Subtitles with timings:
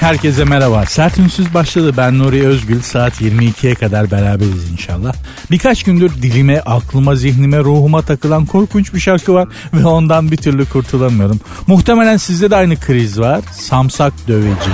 [0.00, 0.86] Herkese merhaba.
[0.86, 1.94] Sert Ünsüz başladı.
[1.96, 2.80] Ben Nuri Özgül.
[2.80, 5.14] Saat 22'ye kadar beraberiz inşallah.
[5.50, 10.66] Birkaç gündür dilime, aklıma, zihnime, ruhuma takılan korkunç bir şarkı var ve ondan bir türlü
[10.66, 11.40] kurtulamıyorum.
[11.66, 13.40] Muhtemelen sizde de aynı kriz var.
[13.52, 14.70] Samsak döveci.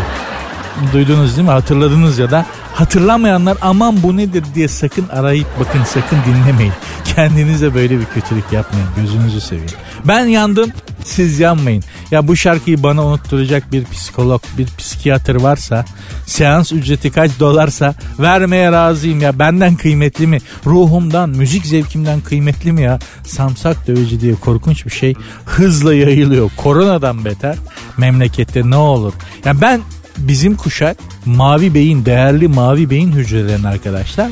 [0.92, 1.52] Duydunuz değil mi?
[1.52, 6.72] Hatırladınız ya da hatırlamayanlar aman bu nedir diye sakın arayıp bakın sakın dinlemeyin.
[7.16, 8.88] Kendinize böyle bir kötülük yapmayın.
[8.96, 9.70] Gözünüzü seveyim.
[10.04, 10.70] Ben yandım
[11.04, 11.82] siz yanmayın.
[12.10, 15.84] Ya bu şarkıyı bana unutturacak bir psikolog, bir psikiyatr varsa,
[16.26, 19.38] seans ücreti kaç dolarsa vermeye razıyım ya.
[19.38, 20.38] Benden kıymetli mi?
[20.66, 22.98] Ruhumdan, müzik zevkimden kıymetli mi ya?
[23.24, 25.14] Samsak döveci diye korkunç bir şey
[25.44, 26.50] hızla yayılıyor.
[26.56, 27.56] Koronadan beter
[27.96, 29.12] memlekette ne olur?
[29.44, 29.80] Ya ben
[30.18, 34.30] bizim kuşak mavi beyin, değerli mavi beyin hücrelerini arkadaşlar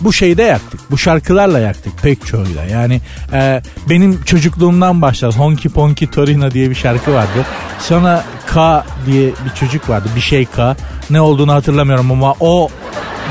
[0.00, 0.80] bu şeyde yaktık.
[0.90, 2.64] Bu şarkılarla yaktık pek çoğuyla.
[2.64, 3.00] Yani
[3.32, 5.38] e, benim çocukluğumdan başlar.
[5.38, 7.46] Honky Ponky Torino diye bir şarkı vardı.
[7.80, 10.08] Sonra K diye bir çocuk vardı.
[10.16, 10.76] Bir şey K.
[11.10, 12.68] Ne olduğunu hatırlamıyorum ama o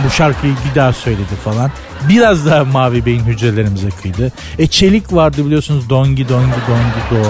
[0.06, 1.72] bu şarkıyı bir daha söyledi falan.
[2.10, 4.32] Biraz daha mavi beyin hücrelerimize kıydı.
[4.60, 5.90] E Çelik vardı biliyorsunuz.
[5.90, 7.30] Dongi Dongi Dongi Do.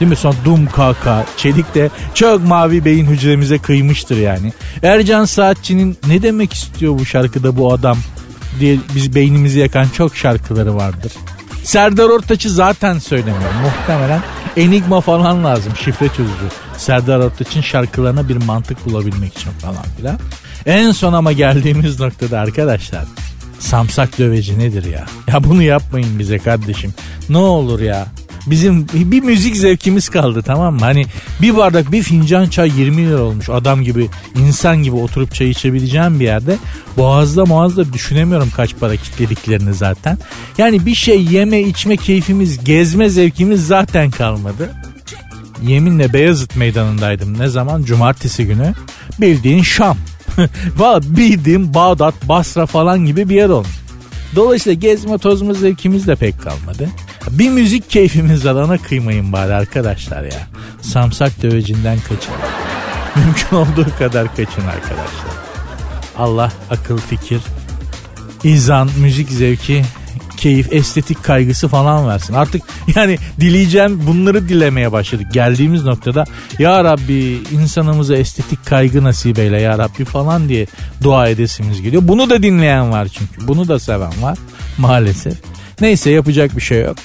[0.00, 0.16] Değil mi?
[0.16, 1.26] Son Dum Kaka.
[1.36, 4.52] Çelik de çok mavi beyin hücremize kıymıştır yani.
[4.82, 7.98] Ercan Saatçı'nın ne demek istiyor bu şarkıda bu adam
[8.60, 11.12] diye biz beynimizi yakan çok şarkıları vardır.
[11.64, 13.56] Serdar Ortaç'ı zaten söylemiyorum.
[13.62, 14.20] Muhtemelen
[14.56, 15.72] Enigma falan lazım.
[15.84, 16.48] Şifre çözücü.
[16.76, 20.18] Serdar Ortaç'ın şarkılarına bir mantık bulabilmek için falan filan.
[20.66, 23.04] En son ama geldiğimiz noktada arkadaşlar
[23.58, 25.06] samsak döveci nedir ya?
[25.28, 26.94] Ya bunu yapmayın bize kardeşim.
[27.28, 28.06] Ne olur ya.
[28.46, 30.80] Bizim bir müzik zevkimiz kaldı tamam mı?
[30.80, 31.04] Hani
[31.42, 33.48] bir bardak bir fincan çay 20 lira olmuş.
[33.48, 36.56] Adam gibi insan gibi oturup çay içebileceğim bir yerde.
[36.96, 40.18] Boğazda muazda düşünemiyorum kaç para kitlediklerini zaten.
[40.58, 44.70] Yani bir şey yeme içme keyfimiz gezme zevkimiz zaten kalmadı.
[45.62, 47.38] Yeminle Beyazıt meydanındaydım.
[47.38, 47.82] Ne zaman?
[47.82, 48.74] Cumartesi günü.
[49.20, 49.96] Bildiğin Şam.
[50.76, 53.80] Valla bildiğim Bağdat, Basra falan gibi bir yer olmuş.
[54.36, 56.88] Dolayısıyla gezme tozma zevkimiz de pek kalmadı.
[57.30, 60.46] Bir müzik keyfimiz var ona kıymayın bari arkadaşlar ya.
[60.80, 62.34] Samsak dövecinden kaçın.
[63.16, 65.40] Mümkün olduğu kadar kaçın arkadaşlar.
[66.18, 67.40] Allah akıl fikir,
[68.44, 69.84] izan, müzik zevki,
[70.36, 72.34] keyif, estetik kaygısı falan versin.
[72.34, 72.62] Artık
[72.94, 75.26] yani dileyeceğim bunları dilemeye başladık.
[75.32, 76.24] Geldiğimiz noktada
[76.58, 80.66] ya Rabbi insanımıza estetik kaygı nasip eyle ya Rabbi falan diye
[81.02, 82.02] dua edesimiz geliyor.
[82.04, 83.48] Bunu da dinleyen var çünkü.
[83.48, 84.38] Bunu da seven var
[84.78, 85.34] maalesef.
[85.80, 86.96] Neyse yapacak bir şey yok.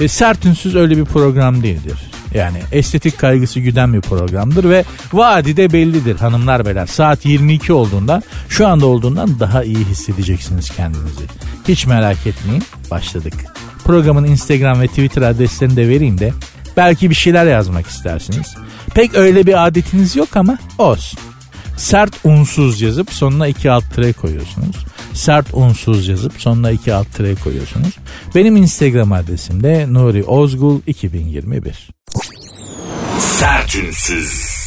[0.00, 1.98] E, sert öyle bir program değildir.
[2.34, 6.86] Yani estetik kaygısı güden bir programdır ve vaadi de bellidir hanımlar beyler.
[6.86, 11.24] Saat 22 olduğunda şu anda olduğundan daha iyi hissedeceksiniz kendinizi.
[11.68, 13.34] Hiç merak etmeyin başladık.
[13.84, 16.32] Programın Instagram ve Twitter adreslerini de vereyim de
[16.76, 18.54] belki bir şeyler yazmak istersiniz.
[18.94, 21.20] Pek öyle bir adetiniz yok ama olsun.
[21.80, 24.76] Sert unsuz yazıp sonuna iki alt tire koyuyorsunuz.
[25.12, 27.96] Sert unsuz yazıp sonuna iki alt tire koyuyorsunuz.
[28.34, 31.88] Benim Instagram adresim de Nuri Ozgul 2021.
[33.18, 34.60] Sertünsüz.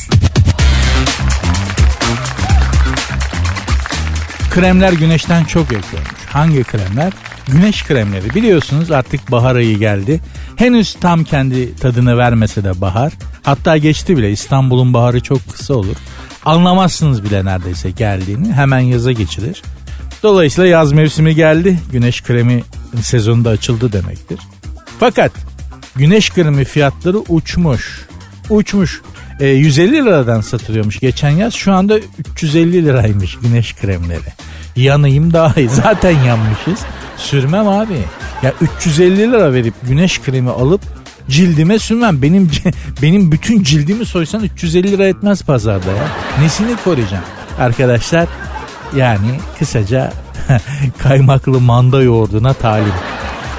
[4.51, 6.11] Kremler güneşten çok yakıyormuş.
[6.29, 7.13] Hangi kremler?
[7.47, 8.35] Güneş kremleri.
[8.35, 10.19] Biliyorsunuz artık bahar ayı geldi.
[10.55, 13.13] Henüz tam kendi tadını vermese de bahar.
[13.43, 15.95] Hatta geçti bile İstanbul'un baharı çok kısa olur.
[16.45, 18.53] Anlamazsınız bile neredeyse geldiğini.
[18.53, 19.61] Hemen yaza geçilir.
[20.23, 21.79] Dolayısıyla yaz mevsimi geldi.
[21.91, 22.63] Güneş kremi
[23.01, 24.39] sezonu da açıldı demektir.
[24.99, 25.31] Fakat
[25.95, 28.07] güneş kremi fiyatları uçmuş.
[28.49, 29.01] Uçmuş.
[29.39, 31.53] E, 150 liradan satılıyormuş geçen yaz.
[31.53, 34.33] Şu anda 350 liraymış güneş kremleri.
[34.75, 35.69] Yanayım daha iyi.
[35.83, 36.85] Zaten yanmışız.
[37.17, 37.97] Sürmem abi.
[38.43, 40.81] Ya 350 lira verip güneş kremi alıp
[41.29, 42.21] cildime sürmem.
[42.21, 42.51] Benim
[43.01, 46.07] benim bütün cildimi soysan 350 lira etmez pazarda ya.
[46.41, 47.23] Nesini koruyacağım?
[47.59, 48.27] Arkadaşlar
[48.95, 50.13] yani kısaca
[51.03, 52.93] kaymaklı manda yoğurduna talim.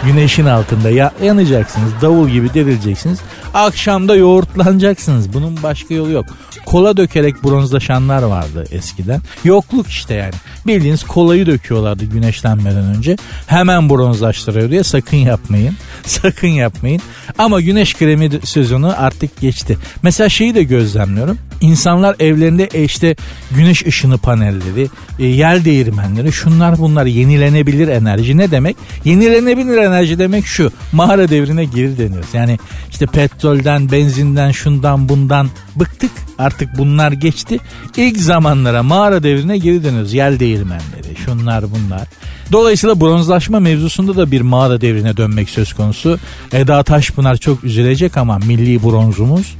[0.06, 1.92] Güneşin altında ya, yanacaksınız.
[2.02, 3.18] Davul gibi derileceksiniz.
[3.54, 5.32] Akşamda yoğurtlanacaksınız.
[5.32, 6.26] Bunun başka yolu yok.
[6.66, 9.20] Kola dökerek bronzlaşanlar vardı eskiden.
[9.44, 10.34] Yokluk işte yani.
[10.66, 13.16] Bildiğiniz kolayı döküyorlardı güneşlenmeden önce.
[13.46, 15.76] Hemen bronzlaştırıyor diye sakın yapmayın.
[16.06, 17.00] Sakın yapmayın.
[17.38, 19.78] Ama güneş kremi sezonu artık geçti.
[20.02, 21.38] Mesela şeyi de gözlemliyorum.
[21.60, 23.16] İnsanlar evlerinde e, işte
[23.50, 28.76] güneş ışını panelleri, e, yel değirmenleri, şunlar bunlar yenilenebilir enerji ne demek?
[29.04, 30.72] Yenilenebilir enerji demek şu.
[30.92, 32.28] Mağara devrine geri dönüyoruz.
[32.32, 32.58] Yani
[32.90, 36.10] işte petrolden, benzinden, şundan bundan bıktık.
[36.38, 37.58] Artık bunlar geçti.
[37.96, 40.14] İlk zamanlara mağara devrine geri dönüyoruz.
[40.14, 42.08] Yel değirmenleri, şunlar bunlar.
[42.52, 46.18] Dolayısıyla bronzlaşma mevzusunda da bir mağara devrine dönmek söz konusu.
[46.52, 49.54] Eda Taşpınar çok üzülecek ama milli bronzumuz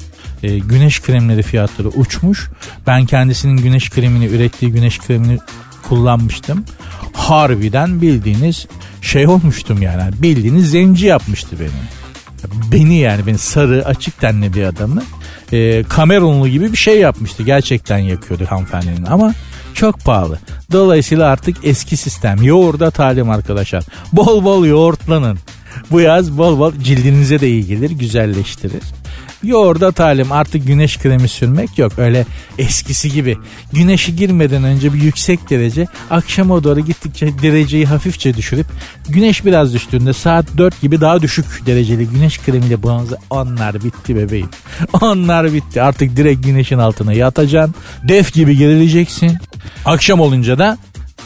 [0.44, 2.48] e, güneş kremleri fiyatları uçmuş.
[2.86, 5.38] Ben kendisinin güneş kremini ürettiği güneş kremini
[5.88, 6.64] kullanmıştım.
[7.12, 8.66] Harbiden bildiğiniz
[9.02, 10.02] şey olmuştum yani.
[10.22, 11.70] Bildiğiniz zenci yapmıştı beni.
[12.72, 15.02] Beni yani beni sarı açık tenli bir adamı
[15.52, 17.42] e, Kamerunlu gibi bir şey yapmıştı.
[17.42, 19.34] Gerçekten yakıyordu hanımefendinin ama
[19.74, 20.38] çok pahalı.
[20.72, 22.42] Dolayısıyla artık eski sistem.
[22.42, 23.84] Yoğurda talim arkadaşlar.
[24.12, 25.38] Bol bol yoğurtlanın.
[25.90, 28.82] Bu yaz bol bol cildinize de iyi gelir, güzelleştirir.
[29.44, 31.92] Yoğurda talim artık güneş kremi sürmek yok.
[31.98, 32.26] Öyle
[32.58, 33.36] eskisi gibi.
[33.72, 38.66] Güneşi girmeden önce bir yüksek derece akşama doğru gittikçe dereceyi hafifçe düşürüp
[39.08, 44.48] güneş biraz düştüğünde saat 4 gibi daha düşük dereceli güneş kremiyle bronze onlar bitti bebeğim.
[45.00, 45.82] Onlar bitti.
[45.82, 47.74] Artık direkt güneşin altına yatacaksın.
[48.02, 49.38] Def gibi gerileceksin.
[49.84, 50.78] Akşam olunca da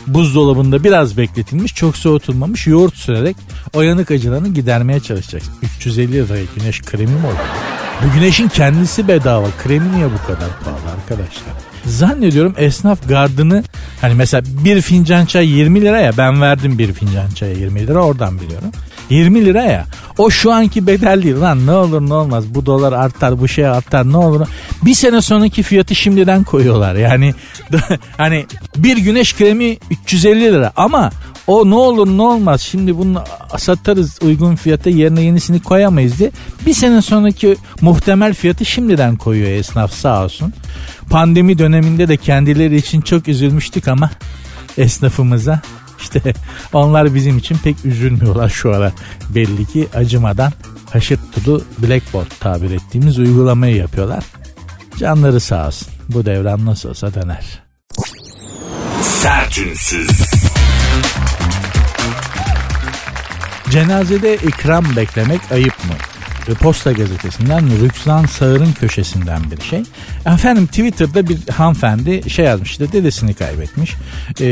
[0.06, 3.37] buzdolabında biraz bekletilmiş çok soğutulmamış yoğurt sürerek
[3.75, 5.55] o yanık acılarını gidermeye çalışacaksın.
[5.76, 7.88] 350 liraya güneş kremi mi olur?
[8.05, 9.47] Bu güneşin kendisi bedava.
[9.62, 11.55] Kremi niye bu kadar pahalı arkadaşlar?
[11.85, 13.65] Zannediyorum esnaf gardını
[14.00, 17.99] hani mesela bir fincan çay 20 lira ya ben verdim bir fincan çaya 20 lira
[18.05, 18.71] oradan biliyorum.
[19.10, 19.87] 20 lira ya.
[20.19, 21.40] O şu anki bedel değil.
[21.40, 22.44] Lan ne olur ne olmaz.
[22.55, 24.12] Bu dolar artar bu şey artar.
[24.12, 24.46] Ne olur.
[24.84, 26.94] Bir sene sonraki fiyatı şimdiden koyuyorlar.
[26.94, 27.34] Yani
[28.16, 28.46] hani
[28.76, 30.72] bir güneş kremi 350 lira.
[30.76, 31.10] Ama
[31.46, 32.60] o ne olur ne olmaz.
[32.60, 33.22] Şimdi bunu
[33.58, 36.31] satarız uygun fiyata yerine yenisini koyamayız diye.
[36.66, 40.52] Bir sene sonraki muhtemel fiyatı şimdiden koyuyor esnaf sağ olsun.
[41.10, 44.10] Pandemi döneminde de kendileri için çok üzülmüştük ama
[44.78, 45.60] esnafımıza
[46.00, 46.21] işte
[46.73, 48.93] onlar bizim için pek üzülmüyorlar şu ara
[49.31, 50.53] belli ki acımadan
[50.91, 54.25] haşırt tudu blackboard tabir ettiğimiz uygulamayı yapıyorlar.
[54.99, 55.89] Canları sağ olsun.
[56.09, 57.62] Bu devran nasıl olsa döner.
[59.03, 60.11] Sertünsüz.
[63.71, 65.94] Cenazede ikram beklemek ayıp mı?
[66.55, 69.83] Posta gazetesinden Rüksan Sağır'ın köşesinden bir şey.
[70.27, 73.95] Efendim Twitter'da bir hanımefendi şey yazmıştı dedesini kaybetmiş.
[74.41, 74.47] E,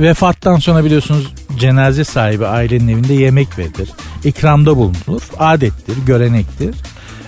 [0.00, 3.90] vefattan sonra biliyorsunuz cenaze sahibi ailenin evinde yemek verilir.
[4.24, 5.22] İkramda bulunur.
[5.38, 6.74] Adettir, görenektir.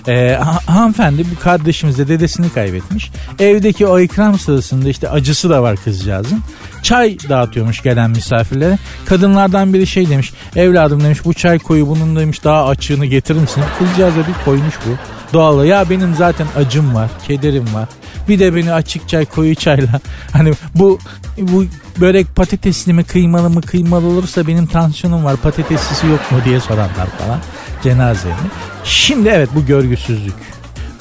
[0.07, 3.11] Ee, ha- hanımefendi bu kardeşimiz de dedesini kaybetmiş.
[3.39, 6.39] Evdeki o ikram sırasında işte acısı da var kızcağızın.
[6.83, 8.77] Çay dağıtıyormuş gelen misafirlere.
[9.05, 10.33] Kadınlardan biri şey demiş.
[10.55, 13.63] Evladım demiş bu çay koyu bunun demiş daha açığını getirir misin?
[13.79, 14.89] Kızcağıza bir koymuş bu.
[15.33, 17.89] Doğal ya benim zaten acım var, kederim var.
[18.29, 19.99] Bir de beni açık çay koyu çayla
[20.33, 20.99] hani bu
[21.37, 21.65] bu
[22.01, 27.07] börek patatesli mi kıymalı mı kıymalı olursa benim tansiyonum var patateslisi yok mu diye sorarlar
[27.19, 27.39] falan
[27.83, 28.35] cenazemi.
[28.83, 30.33] Şimdi evet bu görgüsüzlük.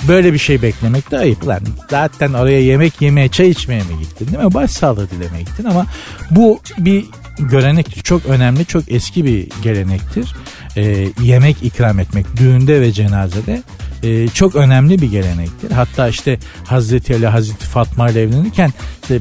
[0.09, 1.61] Böyle bir şey beklemek de ayıp lan.
[1.91, 4.55] Zaten oraya yemek yemeye, çay içmeye mi gittin değil mi?
[4.55, 5.87] Başsağlığı dilemeye gittin ama
[6.31, 7.05] bu bir
[7.39, 10.35] görenek çok önemli, çok eski bir gelenektir.
[10.77, 13.63] Ee, yemek ikram etmek düğünde ve cenazede
[14.03, 15.71] e, çok önemli bir gelenektir.
[15.71, 19.19] Hatta işte Hazreti Ali Hazreti Fatma ile evlenirken işte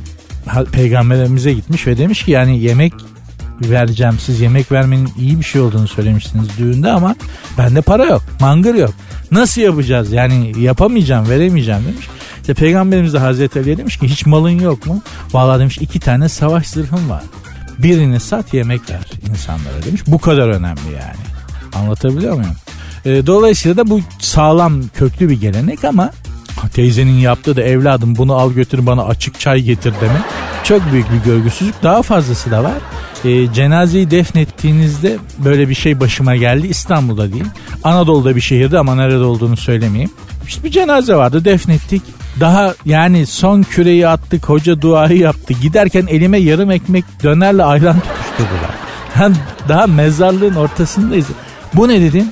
[0.71, 2.93] peygamberimize gitmiş ve demiş ki yani yemek
[3.61, 4.17] vereceğim.
[4.19, 7.15] Siz yemek vermenin iyi bir şey olduğunu söylemiştiniz düğünde ama
[7.57, 8.21] bende para yok.
[8.39, 8.93] Mangır yok.
[9.31, 10.11] Nasıl yapacağız?
[10.11, 12.07] Yani yapamayacağım, veremeyeceğim demiş.
[12.41, 15.01] İşte Peygamberimiz de Hazreti Ali'ye demiş ki hiç malın yok mu?
[15.33, 17.23] Vallahi demiş iki tane savaş zırhım var.
[17.79, 20.01] Birini sat yemek ver insanlara demiş.
[20.07, 21.25] Bu kadar önemli yani.
[21.75, 22.55] Anlatabiliyor muyum?
[23.05, 26.11] E, dolayısıyla da bu sağlam köklü bir gelenek ama
[26.67, 30.21] teyzenin yaptığı da evladım bunu al götür bana açık çay getir demek
[30.65, 31.83] çok büyük bir görgüsüzlük.
[31.83, 32.73] Daha fazlası da var.
[33.25, 36.67] E, cenazeyi defnettiğinizde böyle bir şey başıma geldi.
[36.67, 37.45] İstanbul'da değil.
[37.83, 40.11] Anadolu'da bir şehirde ama nerede olduğunu söylemeyeyim.
[40.47, 42.01] İşte bir cenaze vardı defnettik.
[42.39, 45.53] Daha yani son küreyi attık hoca duayı yaptı.
[45.61, 48.75] Giderken elime yarım ekmek dönerle ayran tutuşturdular.
[49.19, 49.35] Yani
[49.69, 51.25] daha mezarlığın ortasındayız.
[51.73, 52.27] Bu ne dedim?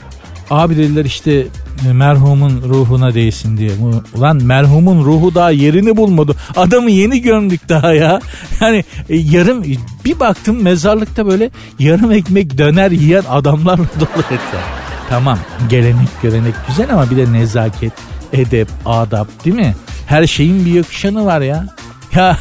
[0.50, 1.46] Abi dediler işte
[1.94, 3.72] merhumun ruhuna değsin diye.
[4.16, 6.36] Ulan merhumun ruhu daha yerini bulmadı.
[6.56, 8.20] Adamı yeni gömdük daha ya.
[8.62, 9.64] Yani e, yarım
[10.06, 11.50] bir baktım mezarlıkta böyle
[11.80, 14.64] yarım ekmek döner yiyen adamlarla dolu etraf.
[15.10, 15.40] Tamam
[15.70, 17.94] gelenek görenek güzel ama bir de nezaket,
[18.34, 19.76] edep, adap değil mi?
[20.08, 21.68] Her şeyin bir yakışanı var ya.
[22.16, 22.38] Ya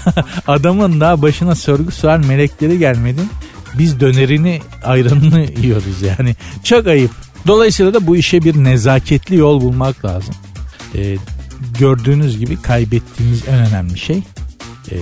[0.47, 3.21] adamın daha başına sorgu sual melekleri gelmedi.
[3.79, 6.37] Biz dönerini ayranını yiyoruz yani.
[6.65, 7.11] Çok ayıp.
[7.47, 10.35] Dolayısıyla da bu işe bir nezaketli yol bulmak lazım.
[10.95, 11.17] Ee,
[11.79, 14.23] gördüğünüz gibi kaybettiğimiz en önemli şey
[14.91, 14.97] e,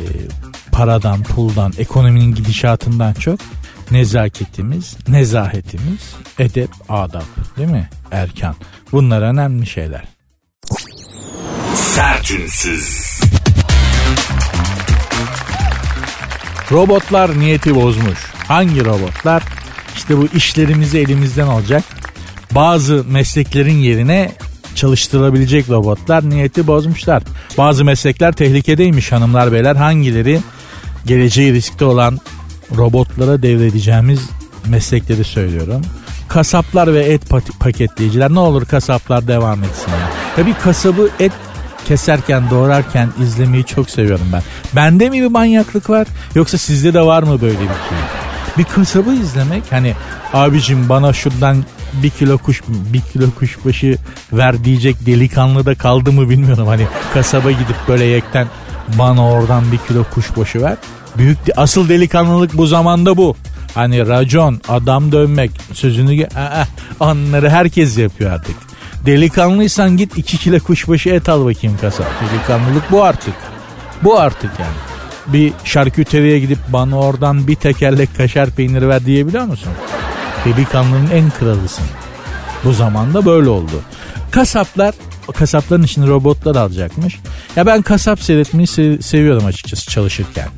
[0.73, 3.41] paradan, puldan, ekonominin gidişatından çok
[3.91, 7.23] nezaketimiz, nezahetimiz, edep, adab
[7.57, 7.89] değil mi?
[8.11, 8.55] Erkan.
[8.93, 10.05] Bunlar önemli şeyler.
[11.75, 13.21] Sertünsüz.
[16.73, 18.19] Robotlar niyeti bozmuş.
[18.49, 19.43] Hangi robotlar?
[19.97, 21.85] İşte bu işlerimizi elimizden alacak.
[22.55, 24.33] Bazı mesleklerin yerine
[24.75, 27.23] çalıştırılabilecek robotlar niyeti bozmuşlar.
[27.59, 29.77] Bazı meslekler tehlikedeymiş hanımlar beyler.
[29.77, 30.41] Hangileri
[31.07, 32.19] geleceği riskte olan
[32.77, 34.21] robotlara devredeceğimiz
[34.69, 35.83] meslekleri söylüyorum.
[36.29, 37.23] Kasaplar ve et
[37.61, 40.11] paketleyiciler ne olur kasaplar devam etsin ya.
[40.39, 41.33] Ya bir kasabı et
[41.89, 44.43] keserken doğrarken izlemeyi çok seviyorum ben.
[44.77, 47.99] Bende mi bir manyaklık var yoksa sizde de var mı böyle bir şey?
[48.59, 49.95] Bir kasabı izlemek hani
[50.33, 53.97] abicim bana şuradan bir kilo kuş bir kilo kuşbaşı
[54.33, 56.67] ver diyecek delikanlı da kaldı mı bilmiyorum.
[56.67, 58.47] Hani kasaba gidip böyle yekten
[58.99, 60.77] bana oradan bir kilo kuşbaşı ver.
[61.19, 63.37] Büyük asıl delikanlılık bu zamanda bu.
[63.75, 66.65] Hani racon, adam dövmek, sözünü aa,
[67.01, 68.57] onları herkes yapıyor artık.
[69.07, 72.07] Delikanlıysan git iki kilo kuşbaşı et al bakayım kasap.
[72.21, 73.35] Delikanlılık bu artık.
[74.05, 74.77] Bu artık yani.
[75.27, 79.73] Bir şarküteriye gidip bana oradan bir tekerlek kaşar peyniri ver diyebiliyor musun?
[80.45, 81.85] Delikanlının en kralısın.
[82.65, 83.83] Bu zamanda böyle oldu.
[84.31, 84.95] Kasaplar
[85.35, 87.19] kasapların içinde robotlar alacakmış.
[87.57, 90.49] Ya ben kasap seyretmeyi sev- seviyorum açıkçası çalışırken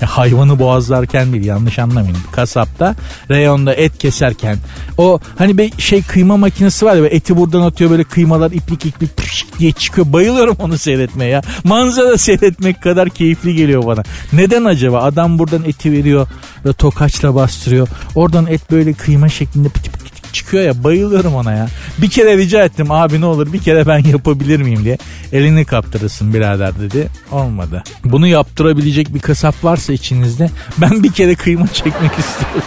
[0.00, 2.16] hayvanı boğazlarken değil yanlış anlamayın.
[2.32, 2.94] Kasapta
[3.30, 4.58] reyonda et keserken
[4.98, 9.16] o hani bir şey kıyma makinesi var ya eti buradan atıyor böyle kıymalar iplik iplik
[9.16, 10.12] pış diye çıkıyor.
[10.12, 11.42] Bayılıyorum onu seyretmeye ya.
[11.64, 14.02] Manzara seyretmek kadar keyifli geliyor bana.
[14.32, 15.02] Neden acaba?
[15.02, 16.26] Adam buradan eti veriyor
[16.66, 17.88] ve tokaçla bastırıyor.
[18.14, 20.03] Oradan et böyle kıyma şeklinde pıtı pıtı
[20.34, 21.68] çıkıyor ya bayılıyorum ona ya.
[21.98, 24.98] Bir kere rica ettim abi ne olur bir kere ben yapabilir miyim diye.
[25.32, 27.08] Elini kaptırırsın birader dedi.
[27.30, 27.82] Olmadı.
[28.04, 32.62] Bunu yaptırabilecek bir kasap varsa içinizde ben bir kere kıyma çekmek istiyorum.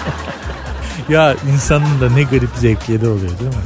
[1.09, 3.63] ya insanın da ne garip zevkleri oluyor değil mi?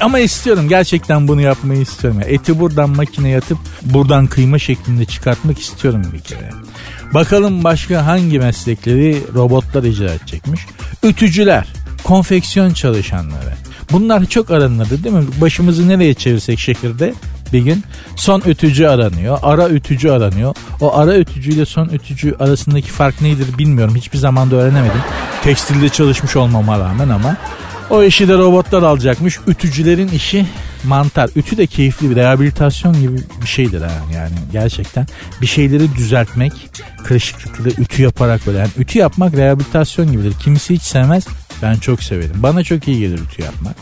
[0.00, 2.20] Ama istiyorum gerçekten bunu yapmayı istiyorum.
[2.22, 6.50] Yani eti buradan makineye atıp buradan kıyma şeklinde çıkartmak istiyorum bir kere.
[7.14, 10.60] Bakalım başka hangi meslekleri robotlar icra edecekmiş?
[11.02, 11.66] Ütücüler
[12.04, 13.52] konfeksiyon çalışanları.
[13.92, 15.24] Bunlar çok aranırdı değil mi?
[15.40, 17.14] Başımızı nereye çevirsek şehirde
[17.52, 17.84] bir gün
[18.16, 19.38] son ütücü aranıyor.
[19.42, 20.54] Ara ütücü aranıyor.
[20.80, 23.96] O ara ütücüyle son ütücü arasındaki fark nedir bilmiyorum.
[23.96, 25.00] Hiçbir zaman da öğrenemedim.
[25.44, 27.36] Tekstilde çalışmış olmama rağmen ama
[27.90, 29.38] o işi de robotlar alacakmış.
[29.46, 30.46] Ütücülerin işi
[30.84, 31.30] mantar.
[31.36, 33.92] Ütü de keyifli bir rehabilitasyon gibi bir şeydir ha.
[34.14, 35.06] Yani gerçekten
[35.42, 36.52] bir şeyleri düzeltmek,
[37.04, 38.58] kırışıklıkları ütü yaparak böyle.
[38.58, 40.34] Yani ütü yapmak rehabilitasyon gibidir.
[40.42, 41.26] Kimisi hiç sevmez.
[41.62, 42.36] Ben çok severim.
[42.36, 43.76] Bana çok iyi gelir ütü yapmak.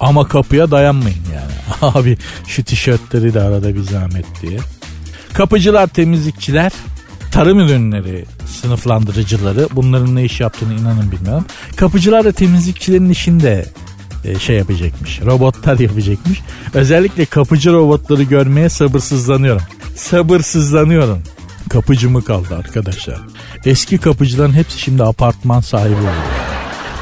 [0.00, 1.52] Ama kapıya dayanmayın yani.
[1.94, 4.58] Abi şu tişörtleri de arada bir zahmet diye.
[5.32, 6.72] Kapıcılar, temizlikçiler,
[7.32, 11.44] tarım ürünleri sınıflandırıcıları bunların ne iş yaptığını inanın bilmiyorum.
[11.76, 13.66] Kapıcılar da temizlikçilerin işinde
[14.24, 15.20] e, şey yapacakmış.
[15.20, 16.40] Robotlar yapacakmış.
[16.74, 19.62] Özellikle kapıcı robotları görmeye sabırsızlanıyorum.
[19.96, 21.22] Sabırsızlanıyorum.
[21.68, 23.18] Kapıcı mı kaldı arkadaşlar?
[23.64, 26.41] Eski kapıcıların hepsi şimdi apartman sahibi oldu.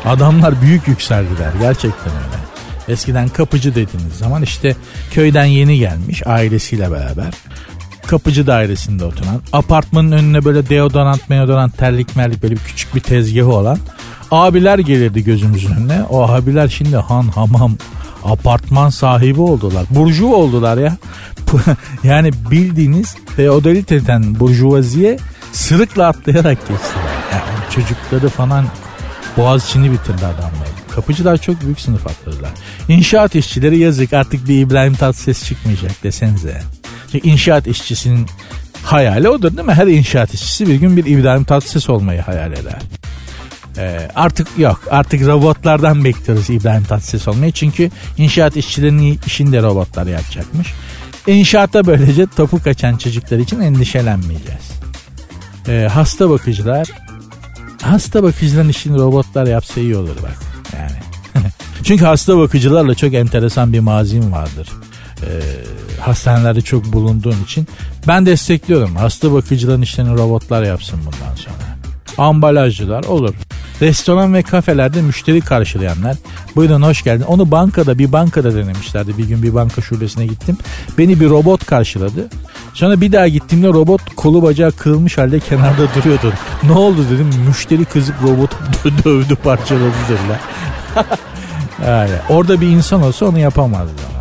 [0.05, 2.41] Adamlar büyük yükseldiler gerçekten öyle.
[2.89, 4.77] Eskiden kapıcı dediğiniz zaman işte
[5.11, 7.35] köyden yeni gelmiş ailesiyle beraber
[8.11, 13.53] kapıcı dairesinde oturan apartmanın önüne böyle deodorant meodorant terlik merlik böyle bir küçük bir tezgahı
[13.53, 13.79] olan
[14.31, 16.03] abiler gelirdi gözümüzün önüne.
[16.03, 17.77] O abiler şimdi han hamam
[18.25, 19.87] apartman sahibi oldular.
[19.91, 20.97] Burju oldular ya.
[22.05, 25.19] yani bildiğiniz feodaliteden burjuvaziye
[25.53, 27.05] sırıkla atlayarak geçtiler.
[27.33, 28.65] Yani çocukları falan
[29.37, 30.69] boğaz içini bitirdi adamlar.
[30.95, 32.51] Kapıcılar çok büyük sınıf atladılar.
[32.89, 36.63] İnşaat işçileri yazık artık bir İbrahim Tatlıses çıkmayacak desenize.
[37.13, 38.27] Çünkü inşaat işçisinin
[38.83, 39.75] hayali odur değil mi?
[39.75, 42.79] Her inşaat işçisi bir gün bir İbrahim Tatlıses olmayı hayal eder.
[43.79, 44.81] Ee, artık yok.
[44.91, 47.53] Artık robotlardan bekliyoruz İbrahim Tatlıses olmayı.
[47.53, 50.75] Çünkü inşaat işçilerinin işini de robotlar yapacakmış.
[51.27, 54.71] İnşaatta böylece topu kaçan çocuklar için endişelenmeyeceğiz.
[55.69, 56.89] Ee, hasta bakıcılar
[57.83, 60.39] hasta bakıcıların işini robotlar yapsa iyi olur bak.
[60.79, 61.45] Yani.
[61.85, 64.69] Çünkü hasta bakıcılarla çok enteresan bir mazim vardır.
[65.23, 65.41] Ee,
[66.01, 67.69] hastanelerde çok bulunduğum için
[68.09, 68.97] ben destekliyorum.
[68.97, 71.80] Hasta bakıcıların işlerini robotlar yapsın bundan sonra.
[72.21, 73.35] Ambalajcılar olur.
[73.81, 76.17] Restoran ve kafelerde müşteri karşılayanlar.
[76.57, 77.25] Buyurun hoş geldin.
[77.29, 79.19] Onu bankada bir bankada denemişlerdi.
[79.19, 80.59] Bir gün bir banka şubesine gittim.
[80.99, 82.29] Beni bir robot karşıladı.
[82.75, 86.33] Sonra bir daha gittiğimde robot kolu bacağı kırılmış halde kenarda duruyordu.
[86.63, 87.31] Ne oldu dedim.
[87.49, 88.57] Müşteri kızıp robotu
[89.05, 90.41] dövdü parçaladı dediler.
[91.87, 94.20] yani, orada bir insan olsa onu yapamazdı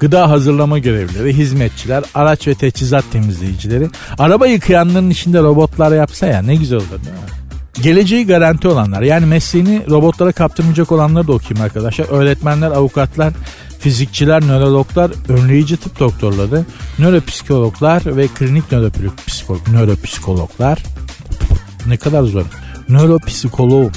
[0.00, 3.88] gıda hazırlama görevlileri, hizmetçiler, araç ve teçhizat temizleyicileri,
[4.18, 7.82] araba yıkayanların içinde robotlar yapsa ya ne güzel olur değil mi?
[7.82, 12.06] Geleceği garanti olanlar yani mesleğini robotlara kaptırmayacak olanları da okuyayım arkadaşlar.
[12.10, 13.32] Öğretmenler, avukatlar,
[13.78, 16.64] fizikçiler, nörologlar, önleyici tıp doktorları,
[16.98, 20.78] nöropsikologlar ve klinik nöropsikolog, nöropsikologlar.
[21.86, 22.44] Ne kadar zor.
[22.88, 23.92] Nöropsikolog.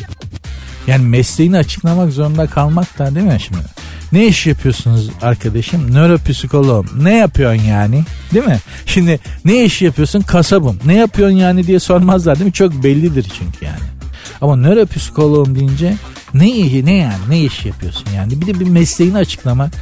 [0.88, 3.83] Yani mesleğini açıklamak zorunda kalmak da değil mi şimdi?
[4.14, 5.94] Ne iş yapıyorsunuz arkadaşım?
[5.94, 6.86] Nöropsikolog.
[7.02, 8.04] Ne yapıyorsun yani?
[8.34, 8.60] Değil mi?
[8.86, 10.22] Şimdi ne iş yapıyorsun?
[10.22, 10.80] Kasabım.
[10.86, 12.54] Ne yapıyorsun yani diye sormazlar değil mi?
[12.54, 13.84] Çok bellidir çünkü yani.
[14.42, 15.96] Ama nöropsikoloğum deyince
[16.34, 19.74] ne iyi ne yani ne iş yapıyorsun yani bir de bir mesleğini açıklamak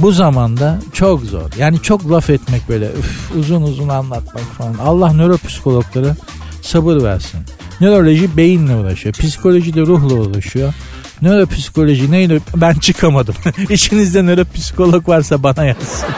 [0.00, 1.50] bu zamanda çok zor.
[1.58, 4.74] Yani çok laf etmek böyle üf, uzun uzun anlatmak falan.
[4.74, 6.16] Allah nöropsikologlara
[6.62, 7.40] sabır versin.
[7.80, 9.14] Nöroloji beyinle uğraşıyor.
[9.14, 10.74] Psikoloji de ruhla uğraşıyor.
[11.22, 13.34] Nöropsikoloji neyle ben çıkamadım.
[13.68, 16.08] İçinizde nöropsikolog varsa bana yazsın.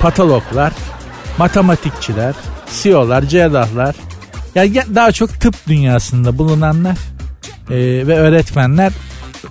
[0.00, 0.72] Patologlar,
[1.38, 2.34] matematikçiler,
[2.82, 3.94] CEO'lar, cerrahlar.
[4.54, 6.96] Yani daha çok tıp dünyasında bulunanlar
[7.70, 7.76] e,
[8.06, 8.92] ve öğretmenler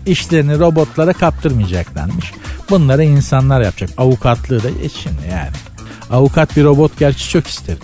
[0.06, 2.32] işlerini robotlara kaptırmayacaklarmış.
[2.70, 3.90] Bunları insanlar yapacak.
[3.98, 4.70] Avukatlığı da
[5.04, 5.52] şimdi yani.
[6.12, 7.84] Avukat bir robot gerçi çok isterim.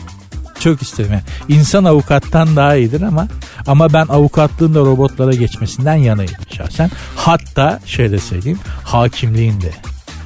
[0.59, 1.23] Çok isterim yani.
[1.59, 3.27] İnsan avukattan daha iyidir ama
[3.67, 6.91] ama ben avukatlığın da robotlara geçmesinden yanayım şahsen.
[7.15, 9.71] Hatta şöyle söyleyeyim hakimliğin de.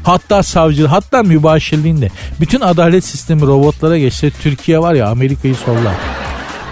[0.04, 2.10] Hatta savcı, hatta mübaşirliğin de.
[2.40, 5.96] Bütün adalet sistemi robotlara geçse Türkiye var ya Amerika'yı sollar.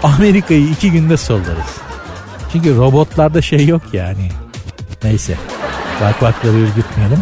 [0.02, 1.76] Amerika'yı iki günde sollarız.
[2.52, 4.28] Çünkü robotlarda şey yok yani.
[5.04, 5.36] Neyse.
[6.00, 7.18] Bak bakları ürgütmeyelim.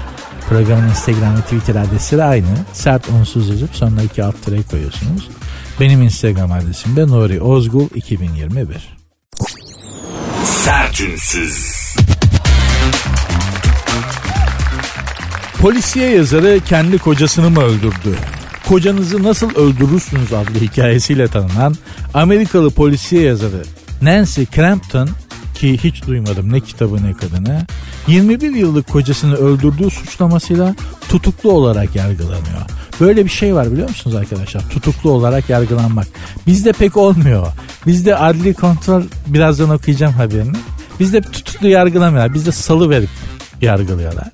[0.49, 2.47] Programın Instagram ve Twitter adresi de aynı.
[2.73, 4.35] Sert unsuz yazıp sonuna iki alt
[4.71, 5.29] koyuyorsunuz.
[5.81, 8.97] Benim Instagram adresim de Nuri Ozgul 2021.
[10.45, 11.77] Sertünsüz.
[15.61, 18.17] Polisiye yazarı kendi kocasını mı öldürdü?
[18.69, 21.75] Kocanızı nasıl öldürürsünüz adlı hikayesiyle tanınan
[22.15, 23.63] Amerikalı polisiye yazarı
[24.03, 25.09] Nancy Crampton
[25.55, 27.67] ki hiç duymadım ne kitabı ne kadını
[28.07, 30.75] 21 yıllık kocasını öldürdüğü suçlamasıyla
[31.09, 32.67] tutuklu olarak yargılanıyor.
[33.01, 34.69] Böyle bir şey var biliyor musunuz arkadaşlar?
[34.69, 36.07] Tutuklu olarak yargılanmak.
[36.47, 37.47] Bizde pek olmuyor.
[37.87, 40.57] Bizde adli kontrol birazdan okuyacağım haberini.
[41.01, 42.35] Bizde tutuklu yargılamıyorlar.
[42.35, 43.11] Bizde salı verip
[43.61, 44.29] yargılıyorlar.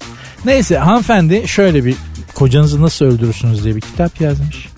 [0.44, 1.96] Neyse hanımefendi şöyle bir
[2.34, 4.68] kocanızı nasıl öldürürsünüz diye bir kitap yazmış.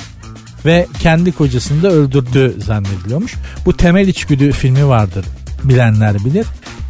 [0.64, 3.35] Ve kendi kocasını da öldürdü zannediliyormuş.
[3.66, 5.24] Bu Temel İçgüdü filmi vardır
[5.64, 6.47] bilenler bilir.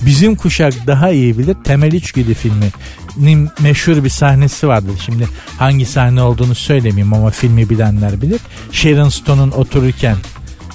[0.07, 1.57] Bizim kuşak daha iyi bilir.
[1.64, 4.92] Temel İçgüdü filminin meşhur bir sahnesi vardır.
[5.04, 5.28] Şimdi
[5.59, 8.40] hangi sahne olduğunu söylemeyeyim ama filmi bilenler bilir.
[8.72, 10.16] Sharon Stone'un otururken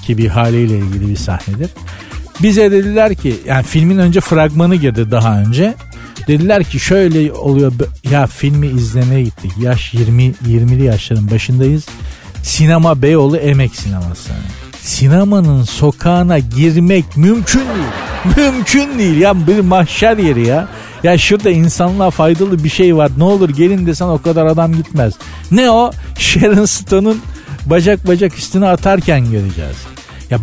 [0.02, 1.70] ki bir haliyle ilgili bir sahnedir.
[2.42, 5.74] Bize dediler ki yani filmin önce fragmanı girdi daha önce.
[6.26, 7.72] Dediler ki şöyle oluyor
[8.10, 9.52] ya filmi izlemeye gittik.
[9.60, 11.86] Yaş 20 20'li yaşların başındayız.
[12.42, 14.32] Sinema Beyoğlu Emek Sineması.
[14.84, 18.36] Sinemanın sokağına girmek mümkün değil.
[18.36, 20.68] Mümkün değil ya bir mahşer yeri ya.
[21.02, 23.10] Ya şurada insanlığa faydalı bir şey var.
[23.18, 25.14] Ne olur gelin desen o kadar adam gitmez.
[25.50, 25.90] Ne o?
[26.18, 27.20] Sharon Stone'un
[27.66, 29.76] bacak bacak üstüne atarken göreceğiz.
[30.30, 30.38] Ya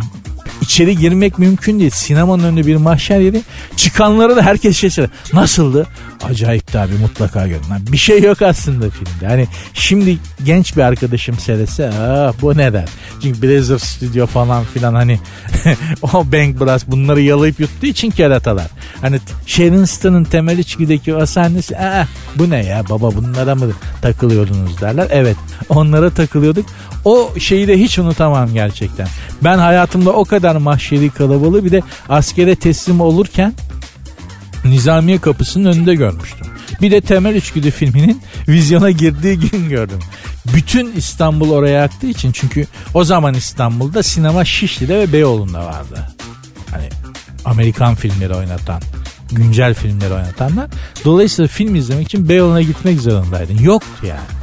[0.62, 1.91] içeri girmek mümkün değil.
[1.91, 3.41] Sinemanın önünde bir mahşer yeri.
[3.75, 5.17] Çıkanları da herkes şey söylüyor.
[5.34, 5.88] Nasıldı?
[6.30, 7.62] Acayipti abi mutlaka görün.
[7.92, 9.28] Bir şey yok aslında filmde.
[9.28, 12.86] Hani şimdi genç bir arkadaşım seyretse ah bu ne der.
[13.22, 15.20] Çünkü Blazer Studio falan filan hani
[16.02, 18.68] o Bank Brass bunları yalayıp yuttuğu için keratalar.
[19.02, 24.82] Hani Sharon Stone'un temel içgüdeki o sahnesi ah bu ne ya baba bunlara mı takılıyordunuz
[24.82, 25.08] derler.
[25.12, 25.38] Evet
[25.70, 26.66] onlara takılıyorduk.
[27.06, 29.08] O şeyi de hiç unutamam gerçekten.
[29.44, 33.54] Ben hayatımda o kadar mahşeri kalabalığı bir de askere teslim olurken
[34.65, 36.47] Nizamiye kapısının önünde görmüştüm.
[36.82, 40.00] Bir de Temel İçgüdü filminin vizyona girdiği gün gördüm.
[40.54, 46.08] Bütün İstanbul oraya aktığı için çünkü o zaman İstanbul'da sinema Şişli'de ve Beyoğlu'nda vardı.
[46.71, 46.89] Hani
[47.45, 48.82] Amerikan filmleri oynatan,
[49.32, 50.69] güncel filmleri oynatanlar.
[51.06, 53.58] Dolayısıyla film izlemek için Beyoğlu'na gitmek zorundaydın.
[53.58, 54.41] Yoktu yani.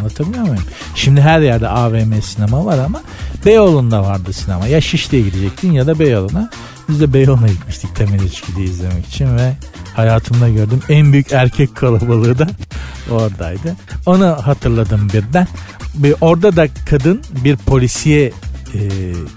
[0.00, 0.64] Anlatabiliyor muyum?
[0.94, 3.02] Şimdi her yerde AVM sinema var ama
[3.46, 4.66] Beyoğlu'nda vardı sinema.
[4.66, 6.50] Ya Şişli'ye gidecektin ya da Beyoğlu'na.
[6.90, 9.52] Biz de Beyoğlu'na gitmiştik Temel İçki'de izlemek için ve
[9.94, 12.46] hayatımda gördüğüm en büyük erkek kalabalığı da
[13.10, 13.76] oradaydı.
[14.06, 15.46] Onu hatırladım birden.
[15.94, 18.32] Bir, orada da kadın bir polisiye
[18.74, 18.80] e,